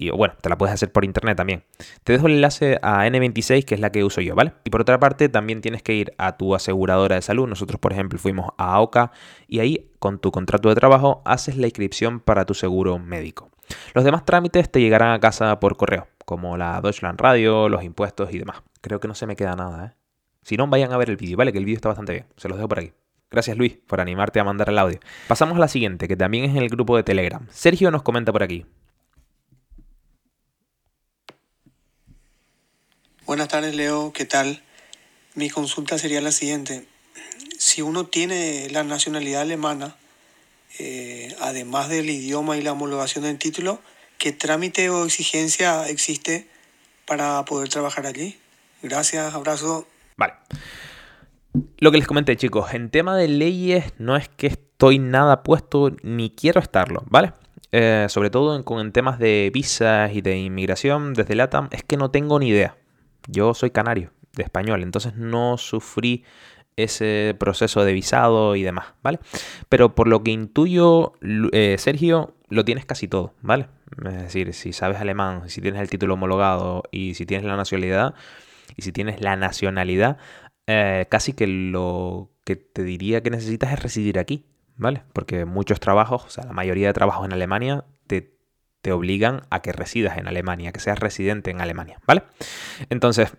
Y 0.00 0.08
bueno, 0.08 0.32
te 0.40 0.48
la 0.48 0.56
puedes 0.56 0.72
hacer 0.72 0.90
por 0.90 1.04
internet 1.04 1.36
también. 1.36 1.62
Te 2.04 2.14
dejo 2.14 2.26
el 2.26 2.32
enlace 2.32 2.78
a 2.80 3.06
N26, 3.06 3.66
que 3.66 3.74
es 3.74 3.80
la 3.80 3.92
que 3.92 4.02
uso 4.02 4.22
yo, 4.22 4.34
¿vale? 4.34 4.54
Y 4.64 4.70
por 4.70 4.80
otra 4.80 4.98
parte, 4.98 5.28
también 5.28 5.60
tienes 5.60 5.82
que 5.82 5.92
ir 5.92 6.14
a 6.16 6.38
tu 6.38 6.54
aseguradora 6.54 7.16
de 7.16 7.22
salud. 7.22 7.46
Nosotros, 7.46 7.78
por 7.78 7.92
ejemplo, 7.92 8.18
fuimos 8.18 8.48
a 8.56 8.72
AOCA 8.76 9.12
y 9.46 9.58
ahí, 9.60 9.90
con 9.98 10.18
tu 10.18 10.32
contrato 10.32 10.70
de 10.70 10.74
trabajo, 10.74 11.20
haces 11.26 11.58
la 11.58 11.66
inscripción 11.66 12.20
para 12.20 12.46
tu 12.46 12.54
seguro 12.54 12.98
médico. 12.98 13.50
Los 13.92 14.02
demás 14.02 14.24
trámites 14.24 14.72
te 14.72 14.80
llegarán 14.80 15.12
a 15.12 15.20
casa 15.20 15.60
por 15.60 15.76
correo, 15.76 16.08
como 16.24 16.56
la 16.56 16.80
Deutschland 16.80 17.20
Radio, 17.20 17.68
los 17.68 17.84
impuestos 17.84 18.32
y 18.32 18.38
demás. 18.38 18.62
Creo 18.80 19.00
que 19.00 19.08
no 19.08 19.14
se 19.14 19.26
me 19.26 19.36
queda 19.36 19.54
nada, 19.54 19.84
¿eh? 19.84 19.96
Si 20.40 20.56
no, 20.56 20.66
vayan 20.66 20.94
a 20.94 20.96
ver 20.96 21.10
el 21.10 21.18
vídeo, 21.18 21.36
¿vale? 21.36 21.52
Que 21.52 21.58
el 21.58 21.66
vídeo 21.66 21.76
está 21.76 21.90
bastante 21.90 22.12
bien. 22.12 22.26
Se 22.38 22.48
los 22.48 22.56
dejo 22.56 22.68
por 22.68 22.78
aquí. 22.78 22.92
Gracias 23.30 23.56
Luis 23.58 23.78
por 23.86 24.00
animarte 24.00 24.40
a 24.40 24.44
mandar 24.44 24.70
el 24.70 24.78
audio. 24.78 24.98
Pasamos 25.28 25.56
a 25.56 25.60
la 25.60 25.68
siguiente, 25.68 26.08
que 26.08 26.16
también 26.16 26.44
es 26.44 26.50
en 26.52 26.56
el 26.56 26.70
grupo 26.70 26.96
de 26.96 27.02
Telegram. 27.02 27.46
Sergio 27.50 27.90
nos 27.90 28.02
comenta 28.02 28.32
por 28.32 28.42
aquí. 28.42 28.64
Buenas 33.30 33.46
tardes, 33.46 33.76
Leo. 33.76 34.12
¿Qué 34.12 34.24
tal? 34.24 34.60
Mi 35.36 35.50
consulta 35.50 35.98
sería 35.98 36.20
la 36.20 36.32
siguiente. 36.32 36.84
Si 37.58 37.80
uno 37.80 38.06
tiene 38.06 38.68
la 38.70 38.82
nacionalidad 38.82 39.42
alemana, 39.42 39.94
eh, 40.80 41.32
además 41.40 41.88
del 41.88 42.10
idioma 42.10 42.56
y 42.56 42.62
la 42.62 42.72
homologación 42.72 43.22
del 43.22 43.38
título, 43.38 43.78
¿qué 44.18 44.32
trámite 44.32 44.90
o 44.90 45.04
exigencia 45.04 45.86
existe 45.86 46.48
para 47.06 47.44
poder 47.44 47.68
trabajar 47.68 48.04
allí? 48.04 48.36
Gracias, 48.82 49.32
abrazo. 49.32 49.86
Vale. 50.16 50.32
Lo 51.78 51.92
que 51.92 51.98
les 51.98 52.08
comenté, 52.08 52.36
chicos, 52.36 52.74
en 52.74 52.90
tema 52.90 53.16
de 53.16 53.28
leyes 53.28 53.92
no 53.98 54.16
es 54.16 54.28
que 54.28 54.48
estoy 54.48 54.98
nada 54.98 55.44
puesto 55.44 55.92
ni 56.02 56.30
quiero 56.30 56.60
estarlo, 56.60 57.04
¿vale? 57.06 57.34
Eh, 57.70 58.06
sobre 58.08 58.30
todo 58.30 58.56
en, 58.56 58.64
en 58.80 58.90
temas 58.90 59.20
de 59.20 59.52
visas 59.54 60.10
y 60.12 60.20
de 60.20 60.36
inmigración 60.36 61.14
desde 61.14 61.36
LATAM, 61.36 61.68
es 61.70 61.84
que 61.84 61.96
no 61.96 62.10
tengo 62.10 62.40
ni 62.40 62.48
idea. 62.48 62.76
Yo 63.28 63.54
soy 63.54 63.70
canario, 63.70 64.12
de 64.34 64.42
español, 64.42 64.82
entonces 64.82 65.16
no 65.16 65.58
sufrí 65.58 66.24
ese 66.76 67.36
proceso 67.38 67.84
de 67.84 67.92
visado 67.92 68.56
y 68.56 68.62
demás, 68.62 68.94
¿vale? 69.02 69.18
Pero 69.68 69.94
por 69.94 70.08
lo 70.08 70.22
que 70.22 70.30
intuyo, 70.30 71.12
eh, 71.52 71.76
Sergio, 71.78 72.34
lo 72.48 72.64
tienes 72.64 72.86
casi 72.86 73.08
todo, 73.08 73.34
¿vale? 73.42 73.68
Es 74.04 74.14
decir, 74.14 74.54
si 74.54 74.72
sabes 74.72 74.98
alemán, 74.98 75.48
si 75.48 75.60
tienes 75.60 75.80
el 75.80 75.90
título 75.90 76.14
homologado 76.14 76.84
y 76.90 77.14
si 77.14 77.26
tienes 77.26 77.46
la 77.46 77.56
nacionalidad, 77.56 78.14
y 78.76 78.82
si 78.82 78.92
tienes 78.92 79.20
la 79.20 79.36
nacionalidad, 79.36 80.18
eh, 80.66 81.06
casi 81.10 81.32
que 81.32 81.46
lo 81.46 82.30
que 82.44 82.56
te 82.56 82.82
diría 82.82 83.22
que 83.22 83.30
necesitas 83.30 83.72
es 83.72 83.82
residir 83.82 84.18
aquí, 84.18 84.46
¿vale? 84.76 85.02
Porque 85.12 85.44
muchos 85.44 85.80
trabajos, 85.80 86.24
o 86.24 86.30
sea, 86.30 86.44
la 86.44 86.52
mayoría 86.52 86.86
de 86.86 86.92
trabajos 86.92 87.26
en 87.26 87.32
Alemania 87.32 87.84
te, 88.80 88.92
obligan 88.92 89.42
a 89.50 89.60
que 89.60 89.72
residas 89.72 90.18
en 90.18 90.28
Alemania, 90.28 90.72
que 90.72 90.80
seas 90.80 90.98
residente 90.98 91.50
en 91.50 91.60
Alemania, 91.60 91.98
¿vale? 92.06 92.22
Entonces, 92.88 93.32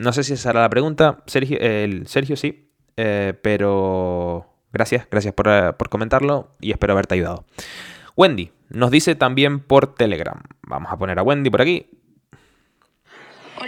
no 0.00 0.12
sé 0.12 0.24
si 0.24 0.34
esa 0.34 0.50
era 0.50 0.62
la 0.62 0.70
pregunta, 0.70 1.22
Sergio, 1.26 1.58
Sergio 2.06 2.36
sí, 2.36 2.72
eh, 2.96 3.34
pero 3.42 4.54
gracias, 4.72 5.06
gracias 5.10 5.34
por, 5.34 5.48
eh, 5.48 5.72
por 5.72 5.88
comentarlo 5.88 6.56
y 6.60 6.72
espero 6.72 6.92
haberte 6.92 7.14
ayudado. 7.14 7.44
Wendy 8.16 8.50
nos 8.68 8.90
dice 8.90 9.14
también 9.14 9.60
por 9.60 9.94
Telegram. 9.94 10.42
Vamos 10.62 10.92
a 10.92 10.96
poner 10.96 11.18
a 11.18 11.22
Wendy 11.22 11.50
por 11.50 11.62
aquí. 11.62 11.97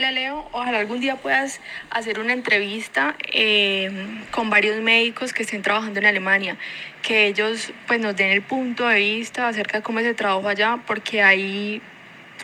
Hola 0.00 0.12
Leo, 0.12 0.48
ojalá 0.52 0.78
algún 0.78 1.00
día 1.00 1.16
puedas 1.16 1.60
hacer 1.90 2.20
una 2.20 2.32
entrevista 2.32 3.16
eh, 3.34 3.90
con 4.30 4.48
varios 4.48 4.80
médicos 4.80 5.34
que 5.34 5.42
estén 5.42 5.60
trabajando 5.60 6.00
en 6.00 6.06
Alemania, 6.06 6.56
que 7.02 7.26
ellos 7.26 7.70
pues 7.86 8.00
nos 8.00 8.16
den 8.16 8.30
el 8.30 8.40
punto 8.40 8.88
de 8.88 8.98
vista 8.98 9.46
acerca 9.46 9.76
de 9.76 9.82
cómo 9.82 9.98
es 9.98 10.06
el 10.06 10.16
trabajo 10.16 10.48
allá, 10.48 10.78
porque 10.86 11.22
ahí 11.22 11.82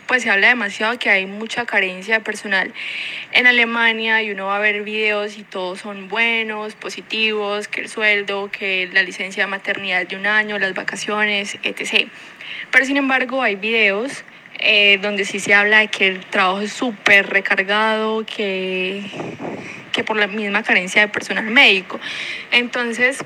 pues 0.05 0.21
se 0.21 0.29
habla 0.29 0.49
demasiado 0.49 0.99
que 0.99 1.09
hay 1.09 1.25
mucha 1.25 1.65
carencia 1.65 2.19
de 2.19 2.23
personal 2.23 2.71
en 3.31 3.47
Alemania 3.47 4.21
y 4.21 4.29
uno 4.29 4.45
va 4.45 4.57
a 4.57 4.59
ver 4.59 4.83
videos 4.83 5.39
y 5.39 5.43
todos 5.43 5.79
son 5.79 6.09
buenos, 6.09 6.75
positivos, 6.75 7.67
que 7.67 7.81
el 7.81 7.89
sueldo, 7.89 8.51
que 8.51 8.87
la 8.93 9.01
licencia 9.01 9.45
de 9.45 9.49
maternidad 9.49 10.05
de 10.05 10.15
un 10.15 10.27
año, 10.27 10.59
las 10.59 10.75
vacaciones, 10.75 11.57
etc. 11.63 12.07
Pero 12.69 12.85
sin 12.85 12.97
embargo 12.97 13.41
hay 13.41 13.55
videos 13.55 14.23
eh, 14.59 14.97
donde 15.01 15.25
sí 15.25 15.39
se 15.39 15.53
habla 15.53 15.79
de 15.79 15.87
que 15.87 16.07
el 16.07 16.25
trabajo 16.25 16.61
es 16.61 16.73
súper 16.73 17.27
recargado, 17.27 18.25
que, 18.25 19.03
que 19.91 20.03
por 20.03 20.17
la 20.17 20.27
misma 20.27 20.63
carencia 20.63 21.01
de 21.01 21.07
personal 21.07 21.45
médico. 21.45 21.99
Entonces, 22.51 23.23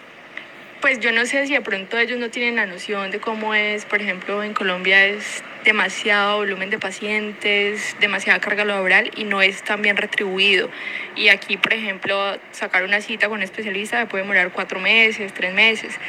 pues 0.81 0.99
yo 0.99 1.11
no 1.11 1.25
sé 1.27 1.45
si 1.45 1.53
de 1.53 1.61
pronto 1.61 1.97
ellos 1.99 2.17
no 2.17 2.29
tienen 2.29 2.55
la 2.55 2.65
noción 2.65 3.11
de 3.11 3.19
cómo 3.19 3.53
es, 3.53 3.85
por 3.85 4.01
ejemplo, 4.01 4.43
en 4.43 4.53
Colombia 4.53 5.05
es 5.05 5.43
demasiado 5.63 6.37
volumen 6.37 6.71
de 6.71 6.79
pacientes, 6.79 7.95
demasiada 7.99 8.39
carga 8.39 8.65
laboral 8.65 9.11
y 9.15 9.23
no 9.25 9.43
es 9.43 9.61
tan 9.61 9.83
bien 9.83 9.95
retribuido. 9.95 10.69
Y 11.15 11.29
aquí, 11.29 11.57
por 11.57 11.73
ejemplo, 11.73 12.37
sacar 12.51 12.83
una 12.83 12.99
cita 12.99 13.27
con 13.27 13.37
un 13.37 13.43
especialista 13.43 14.07
puede 14.07 14.23
demorar 14.23 14.51
cuatro 14.51 14.79
meses, 14.79 15.31
tres 15.33 15.53
meses 15.53 15.99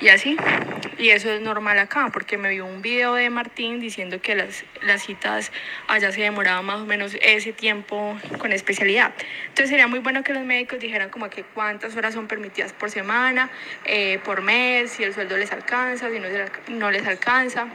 y 0.00 0.08
así. 0.08 0.36
Y 0.98 1.10
eso 1.10 1.32
es 1.32 1.40
normal 1.40 1.78
acá, 1.78 2.10
porque 2.12 2.36
me 2.36 2.50
vio 2.50 2.66
un 2.66 2.82
video 2.82 3.14
de 3.14 3.30
Martín 3.30 3.80
diciendo 3.80 4.20
que 4.20 4.34
las, 4.34 4.64
las 4.82 5.02
citas 5.02 5.50
allá 5.88 6.12
se 6.12 6.20
demoraban 6.20 6.64
más 6.66 6.80
o 6.80 6.84
menos 6.84 7.16
ese 7.22 7.52
tiempo 7.52 8.18
con 8.38 8.52
especialidad. 8.52 9.14
Entonces 9.48 9.70
sería 9.70 9.86
muy 9.86 10.00
bueno 10.00 10.22
que 10.22 10.34
los 10.34 10.44
médicos 10.44 10.78
dijeran 10.78 11.08
como 11.08 11.30
que 11.30 11.42
cuántas 11.42 11.96
horas 11.96 12.12
son 12.12 12.26
permitidas 12.26 12.74
por 12.74 12.90
semana, 12.90 13.50
eh, 13.84 14.18
por 14.24 14.42
mes, 14.42 14.90
si 14.90 15.04
el 15.04 15.14
sueldo 15.14 15.38
les 15.38 15.52
alcanza, 15.52 16.10
si 16.10 16.18
no, 16.18 16.28
no 16.68 16.90
les 16.90 17.06
alcanza 17.06 17.68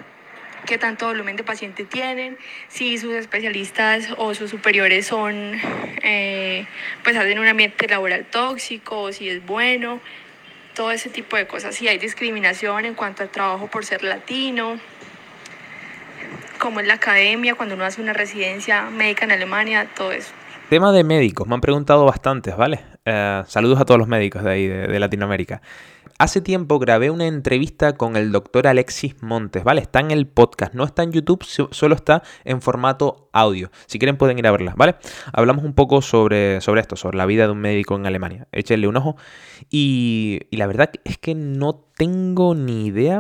qué 0.66 0.78
tanto 0.78 1.06
volumen 1.08 1.36
de 1.36 1.44
paciente 1.44 1.86
tienen, 1.86 2.38
si 2.68 2.98
sus 2.98 3.14
especialistas 3.14 4.10
o 4.18 4.34
sus 4.34 4.50
superiores 4.50 5.06
son, 5.06 5.60
eh, 6.04 6.66
pues 7.04 7.16
hacen 7.16 7.40
un 7.40 7.48
ambiente 7.48 7.88
laboral 7.88 8.26
tóxico, 8.26 9.12
si 9.12 9.30
es 9.30 9.46
bueno, 9.46 10.02
todo 10.76 10.92
ese 10.92 11.10
tipo 11.10 11.36
de 11.36 11.48
cosas. 11.48 11.74
Si 11.74 11.88
hay 11.88 11.98
discriminación 11.98 12.86
en 12.86 12.94
cuanto 12.94 13.24
al 13.24 13.30
trabajo 13.30 13.68
por 13.68 13.84
ser 13.84 14.04
latino, 14.04 14.80
como 16.60 16.80
en 16.80 16.88
la 16.88 16.96
academia, 16.96 17.56
cuando 17.56 17.74
uno 17.74 17.86
hace 17.86 18.02
una 18.02 18.14
residencia 18.14 18.84
médica 18.92 19.26
en 19.26 19.32
Alemania, 19.32 19.88
todo 19.96 20.12
eso. 20.12 20.32
Tema 20.70 20.92
de 20.92 21.04
médicos, 21.04 21.48
me 21.48 21.56
han 21.56 21.62
preguntado 21.62 22.06
bastantes, 22.06 22.56
¿vale? 22.56 22.82
Eh, 23.06 23.44
saludos 23.48 23.80
a 23.80 23.86
todos 23.86 24.00
los 24.00 24.08
médicos 24.08 24.44
de 24.44 24.52
ahí, 24.52 24.68
de 24.68 25.00
Latinoamérica. 25.00 25.62
Hace 26.18 26.40
tiempo 26.40 26.80
grabé 26.80 27.12
una 27.12 27.28
entrevista 27.28 27.98
con 27.98 28.16
el 28.16 28.32
doctor 28.32 28.68
Alexis 28.68 29.22
Montes, 29.22 29.66
¿vale? 29.66 29.82
Está 29.82 30.00
en 30.00 30.12
el 30.12 30.28
podcast, 30.28 30.74
no 30.74 30.86
está 30.86 31.04
en 31.04 31.12
YouTube, 31.12 31.44
solo 31.44 31.94
está 31.94 32.24
en 32.46 32.62
formato 32.62 33.30
audio. 33.34 33.70
Si 33.86 34.00
quieren 34.00 34.16
pueden 34.16 34.40
ir 34.40 34.48
a 34.48 34.52
verla, 34.52 34.74
¿vale? 34.78 34.96
Hablamos 35.34 35.66
un 35.66 35.74
poco 35.74 36.02
sobre, 36.02 36.62
sobre 36.62 36.80
esto, 36.80 36.96
sobre 36.96 37.18
la 37.18 37.26
vida 37.26 37.48
de 37.48 37.52
un 37.52 37.60
médico 37.60 37.98
en 37.98 38.06
Alemania. 38.06 38.48
Échenle 38.54 38.88
un 38.88 38.96
ojo. 38.96 39.18
Y, 39.70 40.40
y 40.52 40.56
la 40.56 40.68
verdad 40.68 40.90
es 41.04 41.18
que 41.18 41.36
no 41.36 41.84
tengo 41.98 42.56
ni 42.56 42.86
idea. 42.86 43.20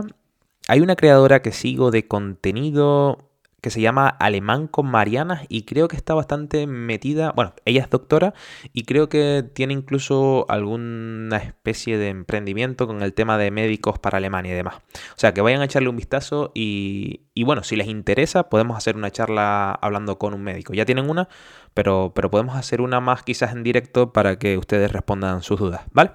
Hay 0.70 0.80
una 0.80 0.96
creadora 0.96 1.42
que 1.42 1.52
sigo 1.52 1.92
de 1.92 2.08
contenido 2.08 3.30
que 3.66 3.72
se 3.72 3.82
llama 3.82 4.10
Alemán 4.10 4.68
con 4.68 4.86
Marianas 4.86 5.48
y 5.50 5.64
creo 5.64 5.88
que 5.88 5.96
está 5.96 6.14
bastante 6.14 6.68
metida, 6.68 7.32
bueno, 7.32 7.56
ella 7.66 7.82
es 7.82 7.90
doctora 7.90 8.36
y 8.74 8.84
creo 8.84 9.10
que 9.10 9.44
tiene 9.56 9.74
incluso 9.74 10.46
alguna 10.50 11.38
especie 11.38 11.98
de 11.98 12.10
emprendimiento 12.10 12.86
con 12.86 13.02
el 13.02 13.16
tema 13.16 13.40
de 13.40 13.50
médicos 13.50 13.98
para 13.98 14.20
Alemania 14.20 14.52
y 14.52 14.56
demás. 14.56 14.76
O 14.76 15.18
sea, 15.18 15.34
que 15.34 15.42
vayan 15.42 15.62
a 15.62 15.66
echarle 15.66 15.90
un 15.90 15.96
vistazo 15.96 16.52
y, 16.54 17.22
bueno, 17.44 17.64
si 17.64 17.76
les 17.76 17.88
interesa 17.88 18.50
podemos 18.50 18.78
hacer 18.78 18.98
una 18.98 19.10
charla 19.10 19.72
hablando 19.72 20.20
con 20.20 20.36
un 20.36 20.44
médico. 20.44 20.76
Ya 20.76 20.86
tienen 20.86 21.10
una, 21.10 21.28
pero, 21.74 22.12
pero 22.14 22.30
podemos 22.30 22.56
hacer 22.58 22.82
una 22.82 23.00
más 23.00 23.24
quizás 23.24 23.52
en 23.54 23.64
directo 23.64 24.14
para 24.14 24.38
que 24.38 24.60
ustedes 24.60 24.92
respondan 24.92 25.42
sus 25.42 25.60
dudas, 25.60 25.82
¿vale? 25.92 26.12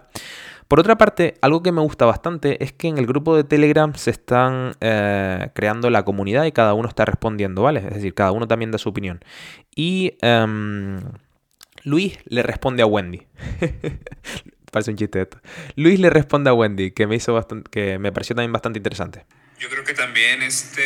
Por 0.70 0.78
otra 0.78 0.96
parte, 0.96 1.34
algo 1.42 1.64
que 1.64 1.72
me 1.72 1.80
gusta 1.80 2.04
bastante 2.04 2.62
es 2.62 2.72
que 2.72 2.86
en 2.86 2.96
el 2.96 3.04
grupo 3.04 3.34
de 3.34 3.42
Telegram 3.42 3.92
se 3.96 4.12
están 4.12 4.76
eh, 4.80 5.50
creando 5.52 5.90
la 5.90 6.04
comunidad 6.04 6.44
y 6.44 6.52
cada 6.52 6.74
uno 6.74 6.88
está 6.88 7.04
respondiendo, 7.04 7.62
¿vale? 7.62 7.80
Es 7.80 7.92
decir, 7.92 8.14
cada 8.14 8.30
uno 8.30 8.46
también 8.46 8.70
da 8.70 8.78
su 8.78 8.88
opinión. 8.88 9.18
Y 9.74 10.16
em, 10.22 11.00
Luis 11.82 12.20
le 12.24 12.44
responde 12.44 12.84
a 12.84 12.86
Wendy. 12.86 13.26
Parece 14.70 14.92
un 14.92 14.96
chiste 14.96 15.22
esto. 15.22 15.40
Luis 15.74 15.98
le 15.98 16.08
responde 16.08 16.50
a 16.50 16.54
Wendy, 16.54 16.92
que 16.92 17.08
me 17.08 17.16
hizo 17.16 17.34
bastante, 17.34 17.68
que 17.68 17.98
me 17.98 18.12
pareció 18.12 18.36
también 18.36 18.52
bastante 18.52 18.78
interesante. 18.78 19.26
Yo 19.58 19.68
creo 19.70 19.82
que 19.82 19.94
también 19.94 20.40
este 20.40 20.84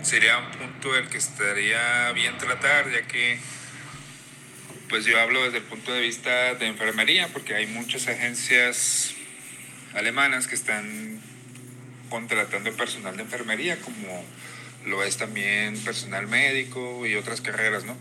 sería 0.00 0.38
un 0.38 0.50
punto 0.52 0.94
del 0.94 1.06
que 1.10 1.18
estaría 1.18 2.12
bien 2.12 2.38
tratar, 2.38 2.90
ya 2.90 3.06
que 3.06 3.38
pues 4.88 5.04
yo 5.04 5.20
hablo 5.20 5.44
desde 5.44 5.58
el 5.58 5.64
punto 5.64 5.92
de 5.92 6.00
vista 6.00 6.54
de 6.54 6.66
enfermería, 6.66 7.28
porque 7.28 7.54
hay 7.54 7.66
muchas 7.66 8.08
agencias 8.08 9.14
alemanas 9.94 10.46
que 10.46 10.54
están 10.54 11.20
contratando 12.08 12.72
personal 12.72 13.16
de 13.16 13.22
enfermería, 13.22 13.78
como 13.80 14.24
lo 14.86 15.02
es 15.02 15.18
también 15.18 15.78
personal 15.80 16.26
médico 16.26 17.06
y 17.06 17.16
otras 17.16 17.40
carreras, 17.40 17.84
¿no? 17.84 17.96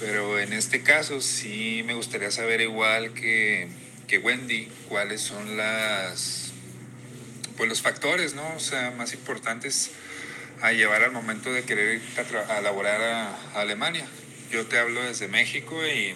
Pero 0.00 0.40
en 0.40 0.52
este 0.52 0.82
caso 0.82 1.20
sí 1.20 1.82
me 1.86 1.94
gustaría 1.94 2.30
saber 2.30 2.60
igual 2.60 3.14
que, 3.14 3.68
que 4.08 4.18
Wendy, 4.18 4.68
cuáles 4.88 5.20
son 5.20 5.56
las, 5.56 6.52
pues 7.56 7.68
los 7.68 7.82
factores, 7.82 8.34
¿no? 8.34 8.54
O 8.56 8.60
sea, 8.60 8.90
más 8.92 9.12
importantes 9.12 9.92
a 10.62 10.72
llevar 10.72 11.04
al 11.04 11.12
momento 11.12 11.52
de 11.52 11.62
querer 11.62 11.96
ir 11.96 12.02
a, 12.48 12.56
a 12.56 12.60
laborar 12.60 13.00
a 13.00 13.60
Alemania 13.60 14.06
yo 14.50 14.66
te 14.66 14.78
hablo 14.78 15.02
desde 15.02 15.28
México 15.28 15.76
y, 15.86 16.14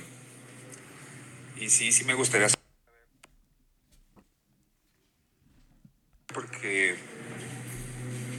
y 1.62 1.68
sí, 1.70 1.92
sí 1.92 2.04
me 2.04 2.14
gustaría 2.14 2.48
saber. 2.48 2.62
Porque, 6.32 6.96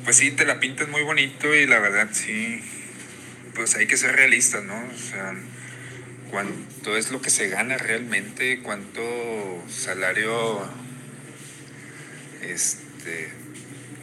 pues 0.03 0.17
sí, 0.17 0.31
te 0.31 0.45
la 0.45 0.59
pintas 0.59 0.87
muy 0.89 1.03
bonito 1.03 1.53
y 1.53 1.67
la 1.67 1.79
verdad 1.79 2.09
sí, 2.11 2.61
pues 3.55 3.75
hay 3.75 3.85
que 3.87 3.97
ser 3.97 4.15
realistas, 4.15 4.63
¿no? 4.63 4.75
O 4.75 4.97
sea, 4.97 5.33
cuánto 6.31 6.97
es 6.97 7.11
lo 7.11 7.21
que 7.21 7.29
se 7.29 7.49
gana 7.49 7.77
realmente, 7.77 8.61
cuánto 8.63 9.01
salario 9.69 10.67
este, 12.41 13.31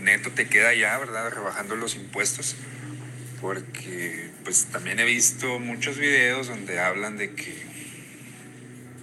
neto 0.01 0.31
te 0.31 0.49
queda 0.49 0.73
ya, 0.75 0.97
¿verdad? 0.99 1.31
Rebajando 1.31 1.77
los 1.77 1.97
impuestos 1.97 2.57
porque 3.41 4.30
pues 4.45 4.67
también 4.67 4.99
he 5.01 5.05
visto 5.05 5.59
muchos 5.59 5.99
videos 5.99 6.49
donde 6.49 6.79
hablan 6.79 7.17
de 7.17 7.35
que 7.35 7.55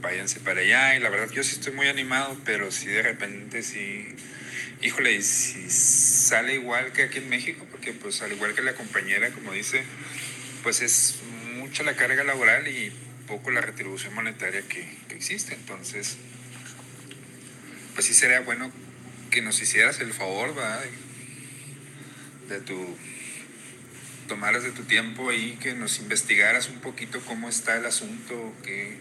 váyanse 0.01 0.39
para 0.39 0.61
allá 0.61 0.95
y 0.95 0.99
la 0.99 1.09
verdad 1.09 1.29
yo 1.31 1.43
sí 1.43 1.55
estoy 1.55 1.73
muy 1.73 1.87
animado, 1.87 2.37
pero 2.45 2.71
sí 2.71 2.87
de 2.87 3.01
repente 3.01 3.63
sí, 3.63 4.07
híjole, 4.81 5.13
y 5.13 5.21
si 5.21 5.69
sale 5.69 6.55
igual 6.55 6.91
que 6.91 7.03
aquí 7.03 7.19
en 7.19 7.29
México, 7.29 7.65
porque 7.71 7.93
pues 7.93 8.21
al 8.21 8.31
igual 8.31 8.53
que 8.53 8.61
la 8.61 8.73
compañera, 8.73 9.31
como 9.31 9.51
dice, 9.51 9.83
pues 10.63 10.81
es 10.81 11.19
mucha 11.55 11.83
la 11.83 11.95
carga 11.95 12.23
laboral 12.23 12.67
y 12.67 12.91
poco 13.27 13.51
la 13.51 13.61
retribución 13.61 14.13
monetaria 14.13 14.61
que, 14.61 14.87
que 15.07 15.15
existe, 15.15 15.53
entonces 15.53 16.17
pues 17.93 18.05
sí 18.05 18.13
sería 18.13 18.41
bueno 18.41 18.71
que 19.31 19.41
nos 19.41 19.61
hicieras 19.61 19.99
el 19.99 20.13
favor, 20.13 20.55
¿verdad? 20.55 20.83
de 22.47 22.61
tu 22.61 22.95
tomaras 24.27 24.63
de 24.63 24.71
tu 24.71 24.83
tiempo 24.83 25.29
ahí, 25.29 25.57
que 25.61 25.73
nos 25.73 25.99
investigaras 25.99 26.69
un 26.69 26.79
poquito 26.79 27.19
cómo 27.25 27.49
está 27.49 27.77
el 27.77 27.85
asunto, 27.85 28.53
que, 28.63 28.97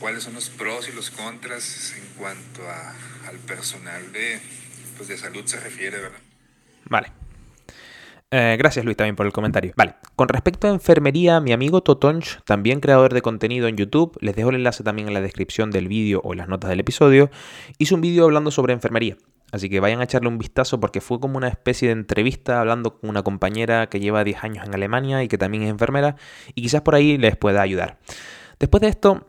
cuáles 0.00 0.24
son 0.24 0.34
los 0.34 0.50
pros 0.50 0.88
y 0.88 0.92
los 0.92 1.10
contras 1.10 1.94
en 1.96 2.04
cuanto 2.18 2.68
a, 2.68 2.94
al 3.28 3.36
personal 3.46 4.12
de, 4.12 4.40
pues 4.96 5.08
de 5.08 5.16
salud 5.16 5.42
se 5.44 5.60
refiere, 5.60 5.98
¿verdad? 5.98 6.18
Vale. 6.86 7.12
Eh, 8.32 8.56
gracias 8.58 8.84
Luis 8.84 8.96
también 8.96 9.16
por 9.16 9.26
el 9.26 9.32
comentario. 9.32 9.72
Vale, 9.76 9.94
con 10.14 10.28
respecto 10.28 10.68
a 10.68 10.70
enfermería, 10.70 11.40
mi 11.40 11.52
amigo 11.52 11.82
Totonch, 11.82 12.40
también 12.44 12.78
creador 12.78 13.12
de 13.12 13.22
contenido 13.22 13.66
en 13.66 13.76
YouTube, 13.76 14.16
les 14.20 14.36
dejo 14.36 14.50
el 14.50 14.56
enlace 14.56 14.84
también 14.84 15.08
en 15.08 15.14
la 15.14 15.20
descripción 15.20 15.72
del 15.72 15.88
vídeo 15.88 16.20
o 16.22 16.32
en 16.32 16.38
las 16.38 16.48
notas 16.48 16.70
del 16.70 16.78
episodio, 16.78 17.30
hizo 17.78 17.96
un 17.96 18.00
vídeo 18.00 18.24
hablando 18.24 18.52
sobre 18.52 18.72
enfermería. 18.72 19.16
Así 19.52 19.68
que 19.68 19.80
vayan 19.80 20.00
a 20.00 20.04
echarle 20.04 20.28
un 20.28 20.38
vistazo 20.38 20.80
porque 20.80 21.00
fue 21.00 21.20
como 21.20 21.36
una 21.36 21.48
especie 21.48 21.88
de 21.88 21.92
entrevista 21.92 22.60
hablando 22.60 22.98
con 22.98 23.10
una 23.10 23.22
compañera 23.22 23.88
que 23.88 24.00
lleva 24.00 24.24
10 24.24 24.44
años 24.44 24.66
en 24.66 24.74
Alemania 24.74 25.22
y 25.22 25.28
que 25.28 25.38
también 25.38 25.64
es 25.64 25.70
enfermera 25.70 26.16
y 26.54 26.62
quizás 26.62 26.82
por 26.82 26.94
ahí 26.94 27.18
les 27.18 27.36
pueda 27.36 27.62
ayudar. 27.62 27.98
Después 28.58 28.80
de 28.80 28.88
esto, 28.88 29.26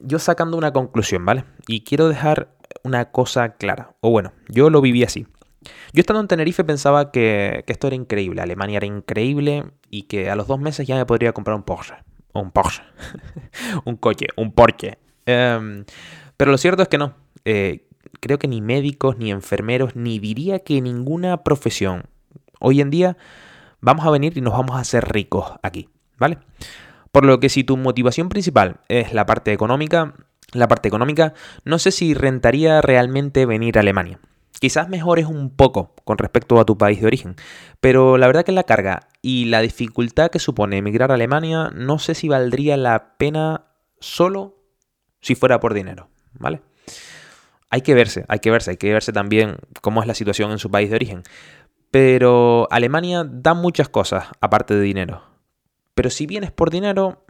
yo 0.00 0.18
sacando 0.18 0.56
una 0.56 0.72
conclusión, 0.72 1.24
¿vale? 1.24 1.44
Y 1.66 1.82
quiero 1.82 2.08
dejar 2.08 2.54
una 2.82 3.10
cosa 3.10 3.56
clara. 3.56 3.94
O 4.00 4.10
bueno, 4.10 4.32
yo 4.48 4.70
lo 4.70 4.80
viví 4.80 5.04
así. 5.04 5.26
Yo 5.92 6.00
estando 6.00 6.20
en 6.20 6.28
Tenerife 6.28 6.64
pensaba 6.64 7.10
que, 7.10 7.64
esto 7.66 7.86
era 7.86 7.96
increíble, 7.96 8.40
Alemania 8.40 8.78
era 8.78 8.86
increíble 8.86 9.64
y 9.90 10.02
que 10.02 10.30
a 10.30 10.36
los 10.36 10.46
dos 10.46 10.60
meses 10.60 10.86
ya 10.86 10.96
me 10.96 11.06
podría 11.06 11.32
comprar 11.32 11.56
un 11.56 11.62
Porsche. 11.62 11.94
Un 12.32 12.50
Porsche. 12.50 12.82
un 13.84 13.96
coche, 13.96 14.26
un 14.36 14.52
Porsche. 14.52 14.98
Em, 15.26 15.84
pero 16.36 16.50
lo 16.50 16.58
cierto 16.58 16.82
es 16.82 16.88
que 16.88 16.98
no. 16.98 17.14
Eh, 17.44 17.87
creo 18.20 18.38
que 18.38 18.48
ni 18.48 18.60
médicos, 18.60 19.18
ni 19.18 19.30
enfermeros, 19.30 19.96
ni 19.96 20.18
diría 20.18 20.60
que 20.60 20.80
ninguna 20.80 21.44
profesión 21.44 22.04
hoy 22.60 22.80
en 22.80 22.90
día 22.90 23.16
vamos 23.80 24.06
a 24.06 24.10
venir 24.10 24.36
y 24.36 24.40
nos 24.40 24.52
vamos 24.52 24.76
a 24.76 24.80
hacer 24.80 25.08
ricos 25.08 25.52
aquí, 25.62 25.88
¿vale? 26.18 26.38
Por 27.12 27.24
lo 27.24 27.40
que 27.40 27.48
si 27.48 27.64
tu 27.64 27.76
motivación 27.76 28.28
principal 28.28 28.80
es 28.88 29.12
la 29.12 29.26
parte 29.26 29.52
económica, 29.52 30.14
la 30.52 30.68
parte 30.68 30.88
económica, 30.88 31.34
no 31.64 31.78
sé 31.78 31.90
si 31.90 32.14
rentaría 32.14 32.80
realmente 32.80 33.46
venir 33.46 33.78
a 33.78 33.80
Alemania. 33.80 34.20
Quizás 34.60 34.88
mejores 34.88 35.26
un 35.26 35.50
poco 35.50 35.94
con 36.04 36.18
respecto 36.18 36.58
a 36.58 36.64
tu 36.64 36.76
país 36.76 37.00
de 37.00 37.06
origen, 37.06 37.36
pero 37.80 38.18
la 38.18 38.26
verdad 38.26 38.44
que 38.44 38.52
la 38.52 38.64
carga 38.64 39.08
y 39.22 39.44
la 39.44 39.60
dificultad 39.60 40.30
que 40.30 40.40
supone 40.40 40.78
emigrar 40.78 41.10
a 41.12 41.14
Alemania 41.14 41.70
no 41.74 41.98
sé 41.98 42.14
si 42.14 42.28
valdría 42.28 42.76
la 42.76 43.16
pena 43.18 43.66
solo 44.00 44.56
si 45.20 45.34
fuera 45.34 45.60
por 45.60 45.74
dinero, 45.74 46.08
¿vale? 46.32 46.60
Hay 47.70 47.82
que 47.82 47.94
verse, 47.94 48.24
hay 48.28 48.38
que 48.38 48.50
verse, 48.50 48.70
hay 48.70 48.76
que 48.76 48.92
verse 48.92 49.12
también 49.12 49.56
cómo 49.82 50.00
es 50.00 50.06
la 50.06 50.14
situación 50.14 50.50
en 50.50 50.58
su 50.58 50.70
país 50.70 50.90
de 50.90 50.96
origen. 50.96 51.22
Pero 51.90 52.68
Alemania 52.70 53.24
da 53.28 53.54
muchas 53.54 53.88
cosas 53.88 54.26
aparte 54.40 54.74
de 54.74 54.80
dinero. 54.80 55.22
Pero 55.94 56.10
si 56.10 56.26
vienes 56.26 56.52
por 56.52 56.70
dinero, 56.70 57.24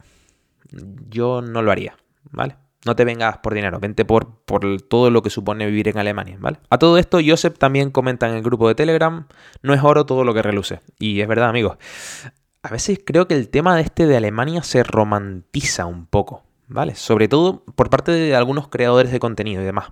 yo 1.09 1.41
no 1.41 1.61
lo 1.61 1.71
haría, 1.71 1.97
¿vale? 2.31 2.55
No 2.85 2.95
te 2.95 3.03
vengas 3.03 3.39
por 3.39 3.53
dinero, 3.53 3.79
vente 3.79 4.05
por, 4.05 4.41
por 4.45 4.81
todo 4.81 5.09
lo 5.09 5.21
que 5.21 5.29
supone 5.29 5.65
vivir 5.65 5.89
en 5.89 5.97
Alemania, 5.97 6.37
¿vale? 6.39 6.59
A 6.69 6.77
todo 6.77 6.97
esto, 6.97 7.19
Joseph 7.25 7.57
también 7.57 7.91
comenta 7.91 8.29
en 8.29 8.35
el 8.35 8.41
grupo 8.41 8.67
de 8.67 8.75
Telegram, 8.75 9.27
no 9.61 9.73
es 9.73 9.83
oro 9.83 10.05
todo 10.05 10.23
lo 10.23 10.33
que 10.33 10.41
reluce. 10.41 10.79
Y 10.97 11.19
es 11.19 11.27
verdad, 11.27 11.49
amigos. 11.49 11.77
A 12.61 12.69
veces 12.69 12.99
creo 13.05 13.27
que 13.27 13.35
el 13.35 13.49
tema 13.49 13.75
de 13.75 13.81
este 13.81 14.05
de 14.05 14.17
Alemania 14.17 14.63
se 14.63 14.83
romantiza 14.83 15.85
un 15.85 16.05
poco, 16.05 16.43
¿vale? 16.69 16.95
Sobre 16.95 17.27
todo 17.27 17.63
por 17.75 17.89
parte 17.89 18.11
de 18.11 18.35
algunos 18.35 18.69
creadores 18.69 19.11
de 19.11 19.19
contenido 19.19 19.61
y 19.61 19.65
demás. 19.65 19.91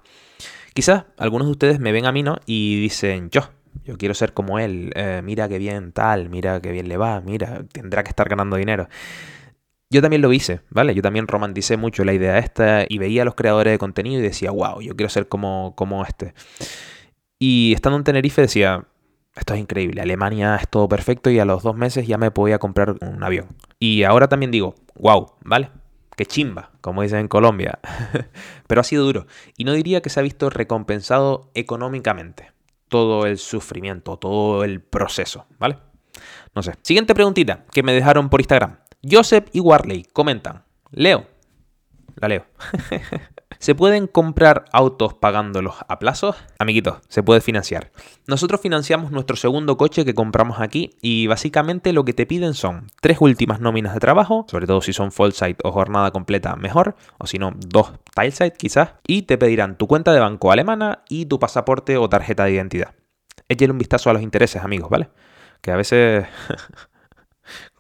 Quizás 0.74 1.06
algunos 1.18 1.48
de 1.48 1.52
ustedes 1.52 1.80
me 1.80 1.92
ven 1.92 2.06
a 2.06 2.12
mí, 2.12 2.24
¿no? 2.24 2.38
Y 2.46 2.80
dicen, 2.80 3.30
yo, 3.32 3.50
yo 3.84 3.98
quiero 3.98 4.14
ser 4.14 4.34
como 4.34 4.60
él, 4.60 4.92
eh, 4.96 5.22
mira 5.24 5.50
qué 5.50 5.58
bien 5.58 5.92
tal, 5.92 6.30
mira 6.30 6.62
qué 6.62 6.72
bien 6.72 6.88
le 6.88 6.98
va, 6.98 7.20
mira, 7.22 7.64
tendrá 7.72 8.04
que 8.04 8.10
estar 8.10 8.30
ganando 8.30 8.56
dinero. 8.58 8.88
Yo 9.90 10.02
también 10.02 10.22
lo 10.22 10.34
hice, 10.34 10.62
¿vale? 10.70 10.94
Yo 10.94 11.02
también 11.02 11.28
romanticé 11.28 11.78
mucho 11.78 12.04
la 12.04 12.14
idea 12.14 12.38
esta 12.38 12.86
y 12.88 12.98
veía 12.98 13.22
a 13.22 13.26
los 13.26 13.36
creadores 13.36 13.72
de 13.72 13.78
contenido 13.78 14.20
y 14.20 14.24
decía, 14.24 14.52
wow, 14.52 14.82
yo 14.82 14.96
quiero 14.96 15.10
ser 15.10 15.28
como, 15.28 15.74
como 15.76 16.04
este. 16.04 16.34
Y 17.40 17.74
estando 17.74 17.98
en 17.98 18.04
Tenerife 18.04 18.42
decía, 18.42 18.86
esto 19.36 19.54
es 19.54 19.60
increíble, 19.60 20.02
Alemania 20.02 20.58
es 20.58 20.68
todo 20.68 20.90
perfecto 20.90 21.30
y 21.30 21.40
a 21.40 21.46
los 21.46 21.64
dos 21.64 21.76
meses 21.76 22.06
ya 22.06 22.18
me 22.18 22.32
podía 22.32 22.60
comprar 22.60 22.96
un 23.02 23.24
avión. 23.24 23.48
Y 23.80 24.04
ahora 24.04 24.28
también 24.28 24.52
digo, 24.52 24.76
wow, 24.96 25.34
¿vale? 25.44 25.70
Qué 26.18 26.26
chimba, 26.26 26.72
como 26.82 27.04
dicen 27.04 27.20
en 27.20 27.28
Colombia. 27.28 27.78
Pero 28.68 28.82
ha 28.82 28.84
sido 28.84 29.06
duro. 29.06 29.28
Y 29.56 29.66
no 29.66 29.74
diría 29.74 30.02
que 30.02 30.10
se 30.10 30.20
ha 30.20 30.24
visto 30.24 30.50
recompensado 30.50 31.52
económicamente 31.54 32.52
todo 32.88 33.28
el 33.28 33.38
sufrimiento, 33.38 34.18
todo 34.18 34.64
el 34.64 34.82
proceso, 34.82 35.46
¿vale? 35.60 35.78
No 36.56 36.64
sé. 36.64 36.74
Siguiente 36.82 37.14
preguntita 37.14 37.66
que 37.72 37.84
me 37.84 37.94
dejaron 37.94 38.30
por 38.30 38.42
Instagram. 38.42 38.80
Joseph 39.08 39.46
y 39.54 39.60
Warley 39.60 40.06
comentan. 40.12 40.64
Leo. 40.90 41.28
La 42.16 42.28
leo. 42.28 42.48
¿Se 43.60 43.74
pueden 43.74 44.08
comprar 44.08 44.66
autos 44.72 45.14
pagándolos 45.16 45.76
a 45.88 46.00
plazos? 46.00 46.36
Amiguitos, 46.60 47.00
se 47.10 47.24
puede 47.24 47.42
financiar. 47.42 47.92
Nosotros 48.28 48.62
financiamos 48.62 49.12
nuestro 49.12 49.36
segundo 49.36 49.78
coche 49.78 50.06
que 50.06 50.14
compramos 50.14 50.60
aquí 50.60 50.92
y 51.02 51.28
básicamente 51.28 51.94
lo 51.94 52.06
que 52.06 52.14
te 52.14 52.26
piden 52.26 52.54
son 52.54 52.92
tres 53.02 53.18
últimas 53.20 53.60
nóminas 53.60 53.94
de 53.94 54.00
trabajo, 54.00 54.46
sobre 54.50 54.68
todo 54.68 54.82
si 54.82 54.94
son 54.94 55.12
full 55.12 55.32
site 55.32 55.58
o 55.64 55.72
jornada 55.72 56.12
completa 56.12 56.56
mejor, 56.56 56.96
o 57.18 57.26
si 57.26 57.40
no, 57.40 57.54
dos 57.56 57.94
tile 58.16 58.54
quizás, 58.58 58.92
y 59.08 59.24
te 59.24 59.38
pedirán 59.38 59.78
tu 59.78 59.88
cuenta 59.88 60.14
de 60.14 60.20
banco 60.20 60.52
alemana 60.52 61.04
y 61.10 61.26
tu 61.26 61.40
pasaporte 61.40 61.98
o 61.98 62.10
tarjeta 62.10 62.46
de 62.46 62.52
identidad. 62.52 62.94
Échale 63.50 63.72
un 63.72 63.78
vistazo 63.78 64.10
a 64.10 64.14
los 64.14 64.22
intereses, 64.22 64.64
amigos, 64.64 64.90
¿vale? 64.90 65.10
Que 65.62 65.72
a 65.72 65.76
veces 65.76 66.26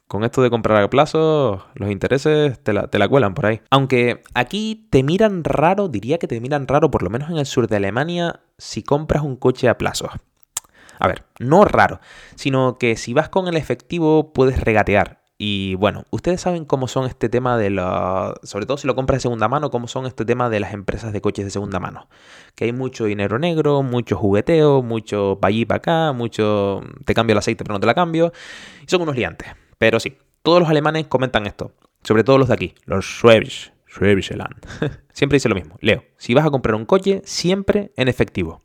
con 0.07 0.23
esto 0.23 0.41
de 0.41 0.49
comprar 0.49 0.81
a 0.81 0.89
plazo, 0.89 1.65
los 1.75 1.91
intereses 1.91 2.59
te 2.63 2.73
la, 2.73 2.87
te 2.87 2.97
la, 2.97 3.07
cuelan 3.07 3.33
por 3.33 3.45
ahí. 3.45 3.61
Aunque 3.69 4.23
aquí 4.33 4.87
te 4.89 5.03
miran 5.03 5.43
raro, 5.43 5.89
diría 5.89 6.17
que 6.17 6.27
te 6.27 6.39
miran 6.39 6.67
raro, 6.67 6.89
por 6.89 7.03
lo 7.03 7.09
menos 7.09 7.29
en 7.29 7.37
el 7.37 7.45
sur 7.45 7.67
de 7.67 7.75
Alemania, 7.75 8.39
si 8.57 8.83
compras 8.83 9.23
un 9.23 9.35
coche 9.35 9.67
a 9.67 9.77
plazo. 9.77 10.09
A 10.99 11.07
ver, 11.07 11.25
no 11.39 11.65
raro, 11.65 11.99
sino 12.35 12.77
que 12.77 12.95
si 12.95 13.13
vas 13.13 13.29
con 13.29 13.47
el 13.47 13.57
efectivo 13.57 14.33
puedes 14.33 14.61
regatear. 14.61 15.21
Y 15.39 15.75
bueno, 15.75 16.05
ustedes 16.09 16.41
saben 16.41 16.65
cómo 16.65 16.87
son 16.87 17.05
este 17.05 17.29
tema 17.29 17.57
de 17.57 17.69
la... 17.69 18.33
Sobre 18.41 18.65
todo 18.65 18.77
si 18.77 18.87
lo 18.87 18.95
compras 18.95 19.17
de 19.17 19.21
segunda 19.21 19.47
mano, 19.47 19.69
cómo 19.69 19.87
son 19.87 20.07
este 20.07 20.25
tema 20.25 20.49
de 20.49 20.59
las 20.59 20.73
empresas 20.73 21.13
de 21.13 21.21
coches 21.21 21.45
de 21.45 21.51
segunda 21.51 21.79
mano. 21.79 22.07
Que 22.55 22.65
hay 22.65 22.73
mucho 22.73 23.05
dinero 23.05 23.37
negro, 23.37 23.83
mucho 23.83 24.17
jugueteo, 24.17 24.81
mucho 24.81 25.37
pa' 25.39 25.49
allí 25.49 25.65
para 25.65 25.77
acá, 25.77 26.11
mucho... 26.13 26.81
Te 27.05 27.13
cambio 27.13 27.33
el 27.33 27.37
aceite 27.37 27.63
pero 27.63 27.75
no 27.75 27.79
te 27.79 27.85
la 27.85 27.93
cambio. 27.93 28.33
Y 28.81 28.89
son 28.89 29.03
unos 29.03 29.15
liantes. 29.15 29.49
Pero 29.77 29.99
sí, 29.99 30.17
todos 30.41 30.59
los 30.59 30.69
alemanes 30.69 31.07
comentan 31.07 31.45
esto. 31.45 31.71
Sobre 32.03 32.23
todo 32.23 32.37
los 32.37 32.47
de 32.47 32.53
aquí, 32.53 32.75
los 32.85 33.05
Schwäbisch. 33.05 33.71
Land. 33.99 34.65
siempre 35.13 35.37
dice 35.37 35.49
lo 35.49 35.55
mismo. 35.55 35.75
Leo, 35.81 36.03
si 36.17 36.33
vas 36.33 36.45
a 36.45 36.51
comprar 36.51 36.75
un 36.75 36.85
coche, 36.85 37.21
siempre 37.25 37.91
en 37.95 38.07
efectivo. 38.07 38.61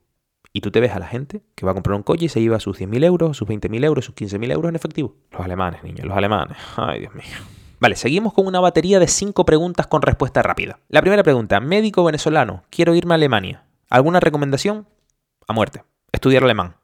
Y 0.52 0.60
tú 0.60 0.70
te 0.70 0.80
ves 0.80 0.92
a 0.92 0.98
la 0.98 1.06
gente 1.06 1.42
que 1.54 1.64
va 1.64 1.72
a 1.72 1.74
comprar 1.74 1.96
un 1.96 2.02
coche 2.02 2.26
y 2.26 2.28
se 2.28 2.40
lleva 2.40 2.60
sus 2.60 2.78
10.000 2.78 3.04
euros, 3.04 3.36
sus 3.36 3.48
20.000 3.48 3.84
euros, 3.84 4.04
sus 4.04 4.14
15.000 4.14 4.52
euros 4.52 4.68
en 4.68 4.76
efectivo. 4.76 5.16
Los 5.30 5.40
alemanes, 5.40 5.82
niños, 5.82 6.06
los 6.06 6.16
alemanes. 6.16 6.58
Ay, 6.76 7.00
Dios 7.00 7.14
mío. 7.14 7.24
Vale, 7.80 7.96
seguimos 7.96 8.34
con 8.34 8.46
una 8.46 8.60
batería 8.60 8.98
de 9.00 9.08
5 9.08 9.44
preguntas 9.46 9.86
con 9.86 10.02
respuesta 10.02 10.42
rápida. 10.42 10.78
La 10.88 11.00
primera 11.00 11.22
pregunta, 11.22 11.58
médico 11.60 12.04
venezolano, 12.04 12.64
quiero 12.68 12.94
irme 12.94 13.14
a 13.14 13.16
Alemania. 13.16 13.64
¿Alguna 13.88 14.20
recomendación? 14.20 14.86
A 15.48 15.54
muerte. 15.54 15.82
Estudiar 16.12 16.44
alemán. 16.44 16.76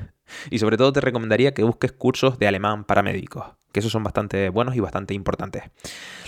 y 0.50 0.60
sobre 0.60 0.76
todo 0.76 0.92
te 0.92 1.00
recomendaría 1.00 1.52
que 1.52 1.64
busques 1.64 1.92
cursos 1.92 2.38
de 2.38 2.46
alemán 2.46 2.84
para 2.84 3.02
médicos 3.02 3.46
que 3.76 3.80
esos 3.80 3.92
son 3.92 4.02
bastante 4.02 4.48
buenos 4.48 4.74
y 4.74 4.80
bastante 4.80 5.12
importantes. 5.12 5.64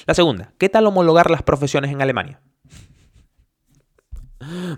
La 0.05 0.13
segunda, 0.13 0.53
¿qué 0.59 0.69
tal 0.69 0.87
homologar 0.87 1.31
las 1.31 1.43
profesiones 1.43 1.91
en 1.91 2.03
Alemania? 2.03 2.43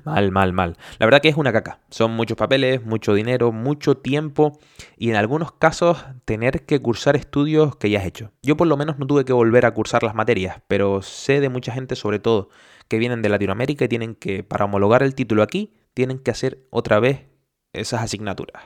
Mal, 0.05 0.31
mal, 0.31 0.53
mal. 0.53 0.77
La 1.01 1.07
verdad 1.07 1.21
que 1.21 1.29
es 1.29 1.37
una 1.37 1.53
caca. 1.53 1.81
Son 1.91 2.13
muchos 2.13 2.37
papeles, 2.37 2.87
mucho 2.87 3.13
dinero, 3.13 3.51
mucho 3.51 3.97
tiempo 3.97 4.57
y 4.97 5.11
en 5.11 5.17
algunos 5.17 5.51
casos 5.51 6.05
tener 6.25 6.65
que 6.65 6.81
cursar 6.81 7.17
estudios 7.17 7.75
que 7.75 7.91
ya 7.91 7.99
has 7.99 8.07
hecho. 8.07 8.31
Yo 8.41 8.57
por 8.57 8.69
lo 8.69 8.77
menos 8.77 9.01
no 9.01 9.07
tuve 9.09 9.25
que 9.25 9.33
volver 9.33 9.67
a 9.67 9.75
cursar 9.75 10.05
las 10.05 10.15
materias, 10.15 10.63
pero 10.69 11.03
sé 11.03 11.41
de 11.41 11.49
mucha 11.49 11.73
gente 11.73 11.97
sobre 11.97 12.21
todo 12.21 12.51
que 12.87 12.99
vienen 12.99 13.21
de 13.21 13.31
Latinoamérica 13.31 13.85
y 13.85 13.89
tienen 13.89 14.15
que, 14.15 14.45
para 14.45 14.67
homologar 14.67 15.03
el 15.03 15.17
título 15.17 15.43
aquí, 15.43 15.75
tienen 15.93 16.21
que 16.21 16.31
hacer 16.31 16.69
otra 16.71 17.01
vez 17.01 17.27
esas 17.73 18.01
asignaturas. 18.01 18.63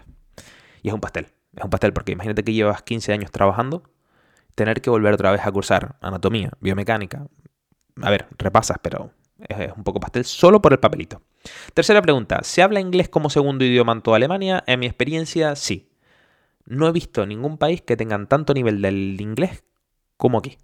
Y 0.83 0.89
es 0.89 0.95
un 0.95 1.01
pastel. 1.01 1.29
Es 1.57 1.65
un 1.65 1.71
pastel 1.71 1.93
porque 1.93 2.13
imagínate 2.13 2.45
que 2.45 2.53
llevas 2.53 2.83
15 2.83 3.15
años 3.15 3.31
trabajando 3.31 3.94
tener 4.55 4.81
que 4.81 4.91
volver 4.91 5.15
otra 5.15 5.33
vez 5.33 5.41
a 5.45 5.53
cursar 5.53 5.97
anatomía, 6.01 6.51
biomecánica. 6.61 7.27
A 8.03 8.11
ver, 8.11 8.27
repasas, 8.39 8.79
pero 8.83 9.13
es 9.49 9.73
un 9.77 9.85
poco 9.85 10.01
pastel 10.01 10.25
solo 10.25 10.63
por 10.63 10.73
el 10.73 10.79
papelito. 10.79 11.23
Tercera 11.75 12.01
pregunta, 12.03 12.41
¿se 12.43 12.63
habla 12.63 12.81
inglés 12.81 13.09
como 13.09 13.31
segundo 13.31 13.65
idioma 13.65 13.93
en 13.93 14.03
toda 14.03 14.17
Alemania? 14.17 14.65
En 14.67 14.81
mi 14.81 14.87
experiencia, 14.87 15.57
sí. 15.57 15.91
No 16.67 16.89
he 16.89 16.93
visto 16.93 17.27
ningún 17.27 17.59
país 17.59 17.83
que 17.83 17.97
tengan 17.97 18.27
tanto 18.27 18.55
nivel 18.55 18.81
del 18.81 19.21
inglés 19.21 19.65
como 20.17 20.39
aquí. 20.39 20.57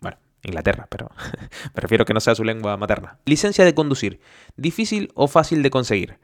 Bueno, 0.00 0.18
Inglaterra, 0.42 0.88
pero 0.90 1.10
me 1.74 1.80
refiero 1.80 2.04
que 2.04 2.14
no 2.14 2.20
sea 2.20 2.34
su 2.34 2.44
lengua 2.44 2.76
materna. 2.76 3.18
Licencia 3.24 3.64
de 3.64 3.74
conducir, 3.74 4.20
¿difícil 4.56 5.12
o 5.14 5.28
fácil 5.28 5.62
de 5.62 5.70
conseguir? 5.70 6.18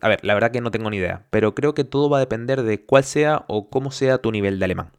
A 0.00 0.08
ver, 0.08 0.24
la 0.24 0.34
verdad 0.34 0.50
que 0.50 0.60
no 0.60 0.70
tengo 0.70 0.90
ni 0.90 0.98
idea, 0.98 1.26
pero 1.30 1.54
creo 1.54 1.74
que 1.74 1.84
todo 1.84 2.08
va 2.08 2.18
a 2.18 2.20
depender 2.20 2.62
de 2.62 2.84
cuál 2.84 3.04
sea 3.04 3.44
o 3.48 3.68
cómo 3.70 3.90
sea 3.90 4.18
tu 4.18 4.32
nivel 4.32 4.58
de 4.58 4.64
alemán. 4.64 4.92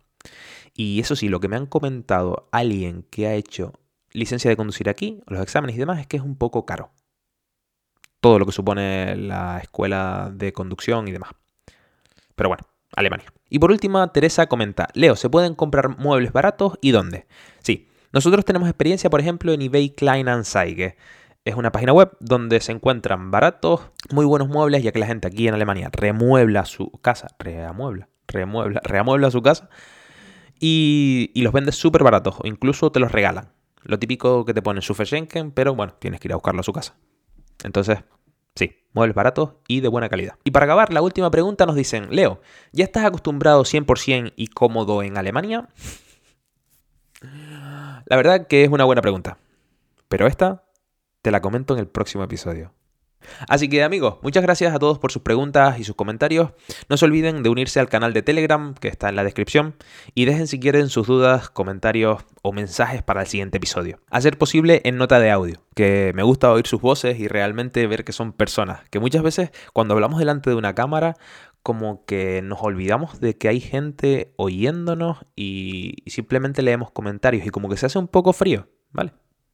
Y 0.78 1.00
eso 1.00 1.16
sí, 1.16 1.30
lo 1.30 1.40
que 1.40 1.48
me 1.48 1.56
han 1.56 1.68
comentado 1.68 2.50
alguien 2.52 3.04
que 3.10 3.28
ha 3.28 3.34
hecho 3.34 3.74
licencia 4.12 4.50
de 4.50 4.58
conducir 4.58 4.90
aquí, 4.90 5.22
los 5.26 5.42
exámenes 5.42 5.78
y 5.78 5.80
demás, 5.80 6.00
es 6.00 6.08
que 6.08 6.18
es 6.18 6.24
un 6.24 6.36
poco 6.36 6.66
caro. 6.66 6.92
Todo 8.20 8.40
lo 8.40 8.46
que 8.46 8.52
supone 8.52 9.16
la 9.16 9.60
escuela 9.60 10.32
de 10.34 10.52
conducción 10.52 11.08
y 11.08 11.12
demás. 11.12 11.32
Pero 12.36 12.50
bueno, 12.50 12.68
Alemania. 12.94 13.32
Y 13.50 13.60
por 13.60 13.72
último, 13.72 14.06
Teresa 14.10 14.48
comenta, 14.48 14.90
Leo, 14.94 15.16
¿se 15.16 15.30
pueden 15.30 15.56
comprar 15.56 15.98
muebles 15.98 16.34
baratos 16.34 16.78
y 16.82 16.92
dónde? 16.92 17.26
Sí, 17.60 17.88
nosotros 18.12 18.44
tenemos 18.44 18.68
experiencia, 18.68 19.10
por 19.10 19.22
ejemplo, 19.22 19.54
en 19.54 19.62
eBay 19.62 19.92
Kleinanzeigen. 19.92 20.96
Es 21.46 21.56
una 21.56 21.72
página 21.72 21.94
web 21.94 22.18
donde 22.20 22.60
se 22.60 22.74
encuentran 22.74 23.32
baratos, 23.32 23.82
muy 24.12 24.26
buenos 24.26 24.50
muebles, 24.50 24.84
ya 24.84 24.92
que 24.92 25.00
la 25.00 25.06
gente 25.06 25.28
aquí 25.28 25.48
en 25.48 25.54
Alemania 25.54 25.90
remuebla 25.94 26.66
su 26.66 26.92
casa, 27.02 27.28
reamuebla, 27.40 28.10
remuebla, 28.28 28.82
reamuebla 28.84 29.32
su 29.32 29.42
casa 29.42 29.70
y, 30.60 31.32
los 31.36 31.54
vende 31.54 31.72
súper 31.72 32.04
baratos 32.04 32.36
o 32.40 32.48
incluso 32.48 32.92
te 32.92 33.00
los 33.00 33.12
regalan. 33.12 33.52
Lo 33.84 34.00
típico 34.00 34.46
que 34.46 34.54
te 34.54 34.62
ponen 34.62 34.82
su 34.82 34.94
Verschenken, 34.96 35.52
pero 35.52 35.76
bueno, 35.76 35.94
tienes 36.00 36.20
que 36.20 36.28
ir 36.28 36.34
a 36.34 36.36
buscarlo 36.36 36.62
a 36.62 36.64
su 36.64 36.74
casa. 36.74 36.96
Entonces, 37.64 38.00
sí, 38.56 38.84
muebles 38.94 39.16
baratos 39.16 39.52
y 39.68 39.82
de 39.82 39.88
buena 39.88 40.10
calidad. 40.10 40.38
Y 40.44 40.52
para 40.52 40.66
acabar, 40.66 40.92
la 40.92 41.02
última 41.02 41.30
pregunta 41.30 41.66
nos 41.66 41.76
dicen, 41.76 42.08
Leo, 42.10 42.42
¿ya 42.72 42.84
estás 42.84 43.06
acostumbrado 43.06 43.64
100% 43.64 44.34
y 44.36 44.48
cómodo 44.48 45.04
en 45.04 45.18
Alemania? 45.18 45.70
La 48.06 48.16
verdad 48.16 48.48
que 48.48 48.64
es 48.64 48.70
una 48.70 48.86
buena 48.86 49.02
pregunta. 49.02 49.38
Pero 50.08 50.28
esta 50.28 50.64
te 51.22 51.32
la 51.32 51.42
comento 51.42 51.74
en 51.74 51.80
el 51.80 51.88
próximo 51.88 52.24
episodio. 52.24 52.72
Así 53.48 53.70
que 53.70 53.84
amigos, 53.84 54.18
muchas 54.22 54.44
gracias 54.44 54.74
a 54.74 54.80
todos 54.80 55.00
por 55.00 55.12
sus 55.12 55.22
preguntas 55.22 55.80
y 55.80 55.84
sus 55.84 55.96
comentarios. 55.96 56.52
No 56.90 56.98
se 56.98 57.06
olviden 57.06 57.44
de 57.44 57.50
unirse 57.50 57.80
al 57.80 57.90
canal 57.90 58.14
de 58.14 58.22
Telegram 58.22 58.74
que 58.74 58.88
está 58.88 59.10
en 59.10 59.16
la 59.16 59.24
descripción 59.24 59.76
y 60.14 60.26
dejen 60.26 60.48
si 60.48 60.60
quieren 60.60 60.90
sus 60.90 61.08
dudas, 61.08 61.50
comentarios 61.50 62.24
o 62.42 62.52
mensajes 62.52 63.04
para 63.04 63.22
el 63.22 63.28
siguiente 63.28 63.58
episodio. 63.58 64.00
A 64.10 64.22
ser 64.22 64.38
posible 64.38 64.82
en 64.86 64.98
nota 64.98 65.20
de 65.20 65.32
audio, 65.32 65.62
que 65.76 66.12
me 66.16 66.24
gusta 66.24 66.52
oír 66.52 66.68
sus 66.68 66.82
voces 66.82 67.20
y 67.20 67.28
realmente 67.28 67.86
ver 67.88 68.04
que 68.04 68.12
son 68.12 68.34
personas, 68.34 68.88
que 68.90 69.00
muchas 69.00 69.24
veces 69.24 69.52
cuando 69.74 69.94
hablamos 69.94 70.20
delante 70.20 70.50
de 70.50 70.56
una 70.56 70.76
cámara 70.76 71.16
como 71.66 72.06
que 72.06 72.44
nos 72.44 72.62
olvidamos 72.62 73.20
de 73.20 73.40
que 73.40 73.48
hay 73.48 73.60
gente 73.60 74.36
oyéndonos 74.38 75.26
y, 75.36 75.96
simplemente 76.06 76.62
leemos 76.62 76.92
comentarios 76.92 77.44
y 77.44 77.50
como 77.50 77.70
que 77.70 77.78
se 77.78 77.88
hace 77.88 77.98
un 77.98 78.08
poco 78.08 78.34
frío, 78.34 78.70
¿vale? 78.92 79.14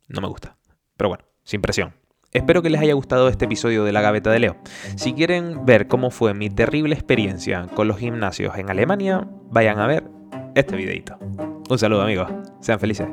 No 0.10 0.20
me 0.20 0.28
gusta. 0.28 0.58
Pero 0.98 1.08
bueno, 1.08 1.24
sin 1.46 1.62
presión. 1.62 2.01
Espero 2.34 2.62
que 2.62 2.70
les 2.70 2.80
haya 2.80 2.94
gustado 2.94 3.28
este 3.28 3.44
episodio 3.44 3.84
de 3.84 3.92
La 3.92 4.00
Gaveta 4.00 4.32
de 4.32 4.40
Leo. 4.40 4.56
Si 4.96 5.14
quieren 5.14 5.66
ver 5.66 5.88
cómo 5.88 6.12
fue 6.12 6.34
mi 6.34 6.50
terrible 6.50 6.96
experiencia 6.96 7.68
con 7.76 7.90
los 7.90 7.98
gimnasios 7.98 8.58
en 8.58 8.70
Alemania, 8.70 9.28
vayan 9.50 9.80
a 9.80 9.88
ver 9.88 10.06
este 10.56 10.78
videito. 10.78 11.18
Un 11.70 11.78
saludo 11.78 12.04
amigos, 12.04 12.32
sean 12.62 12.80
felices. 12.80 13.08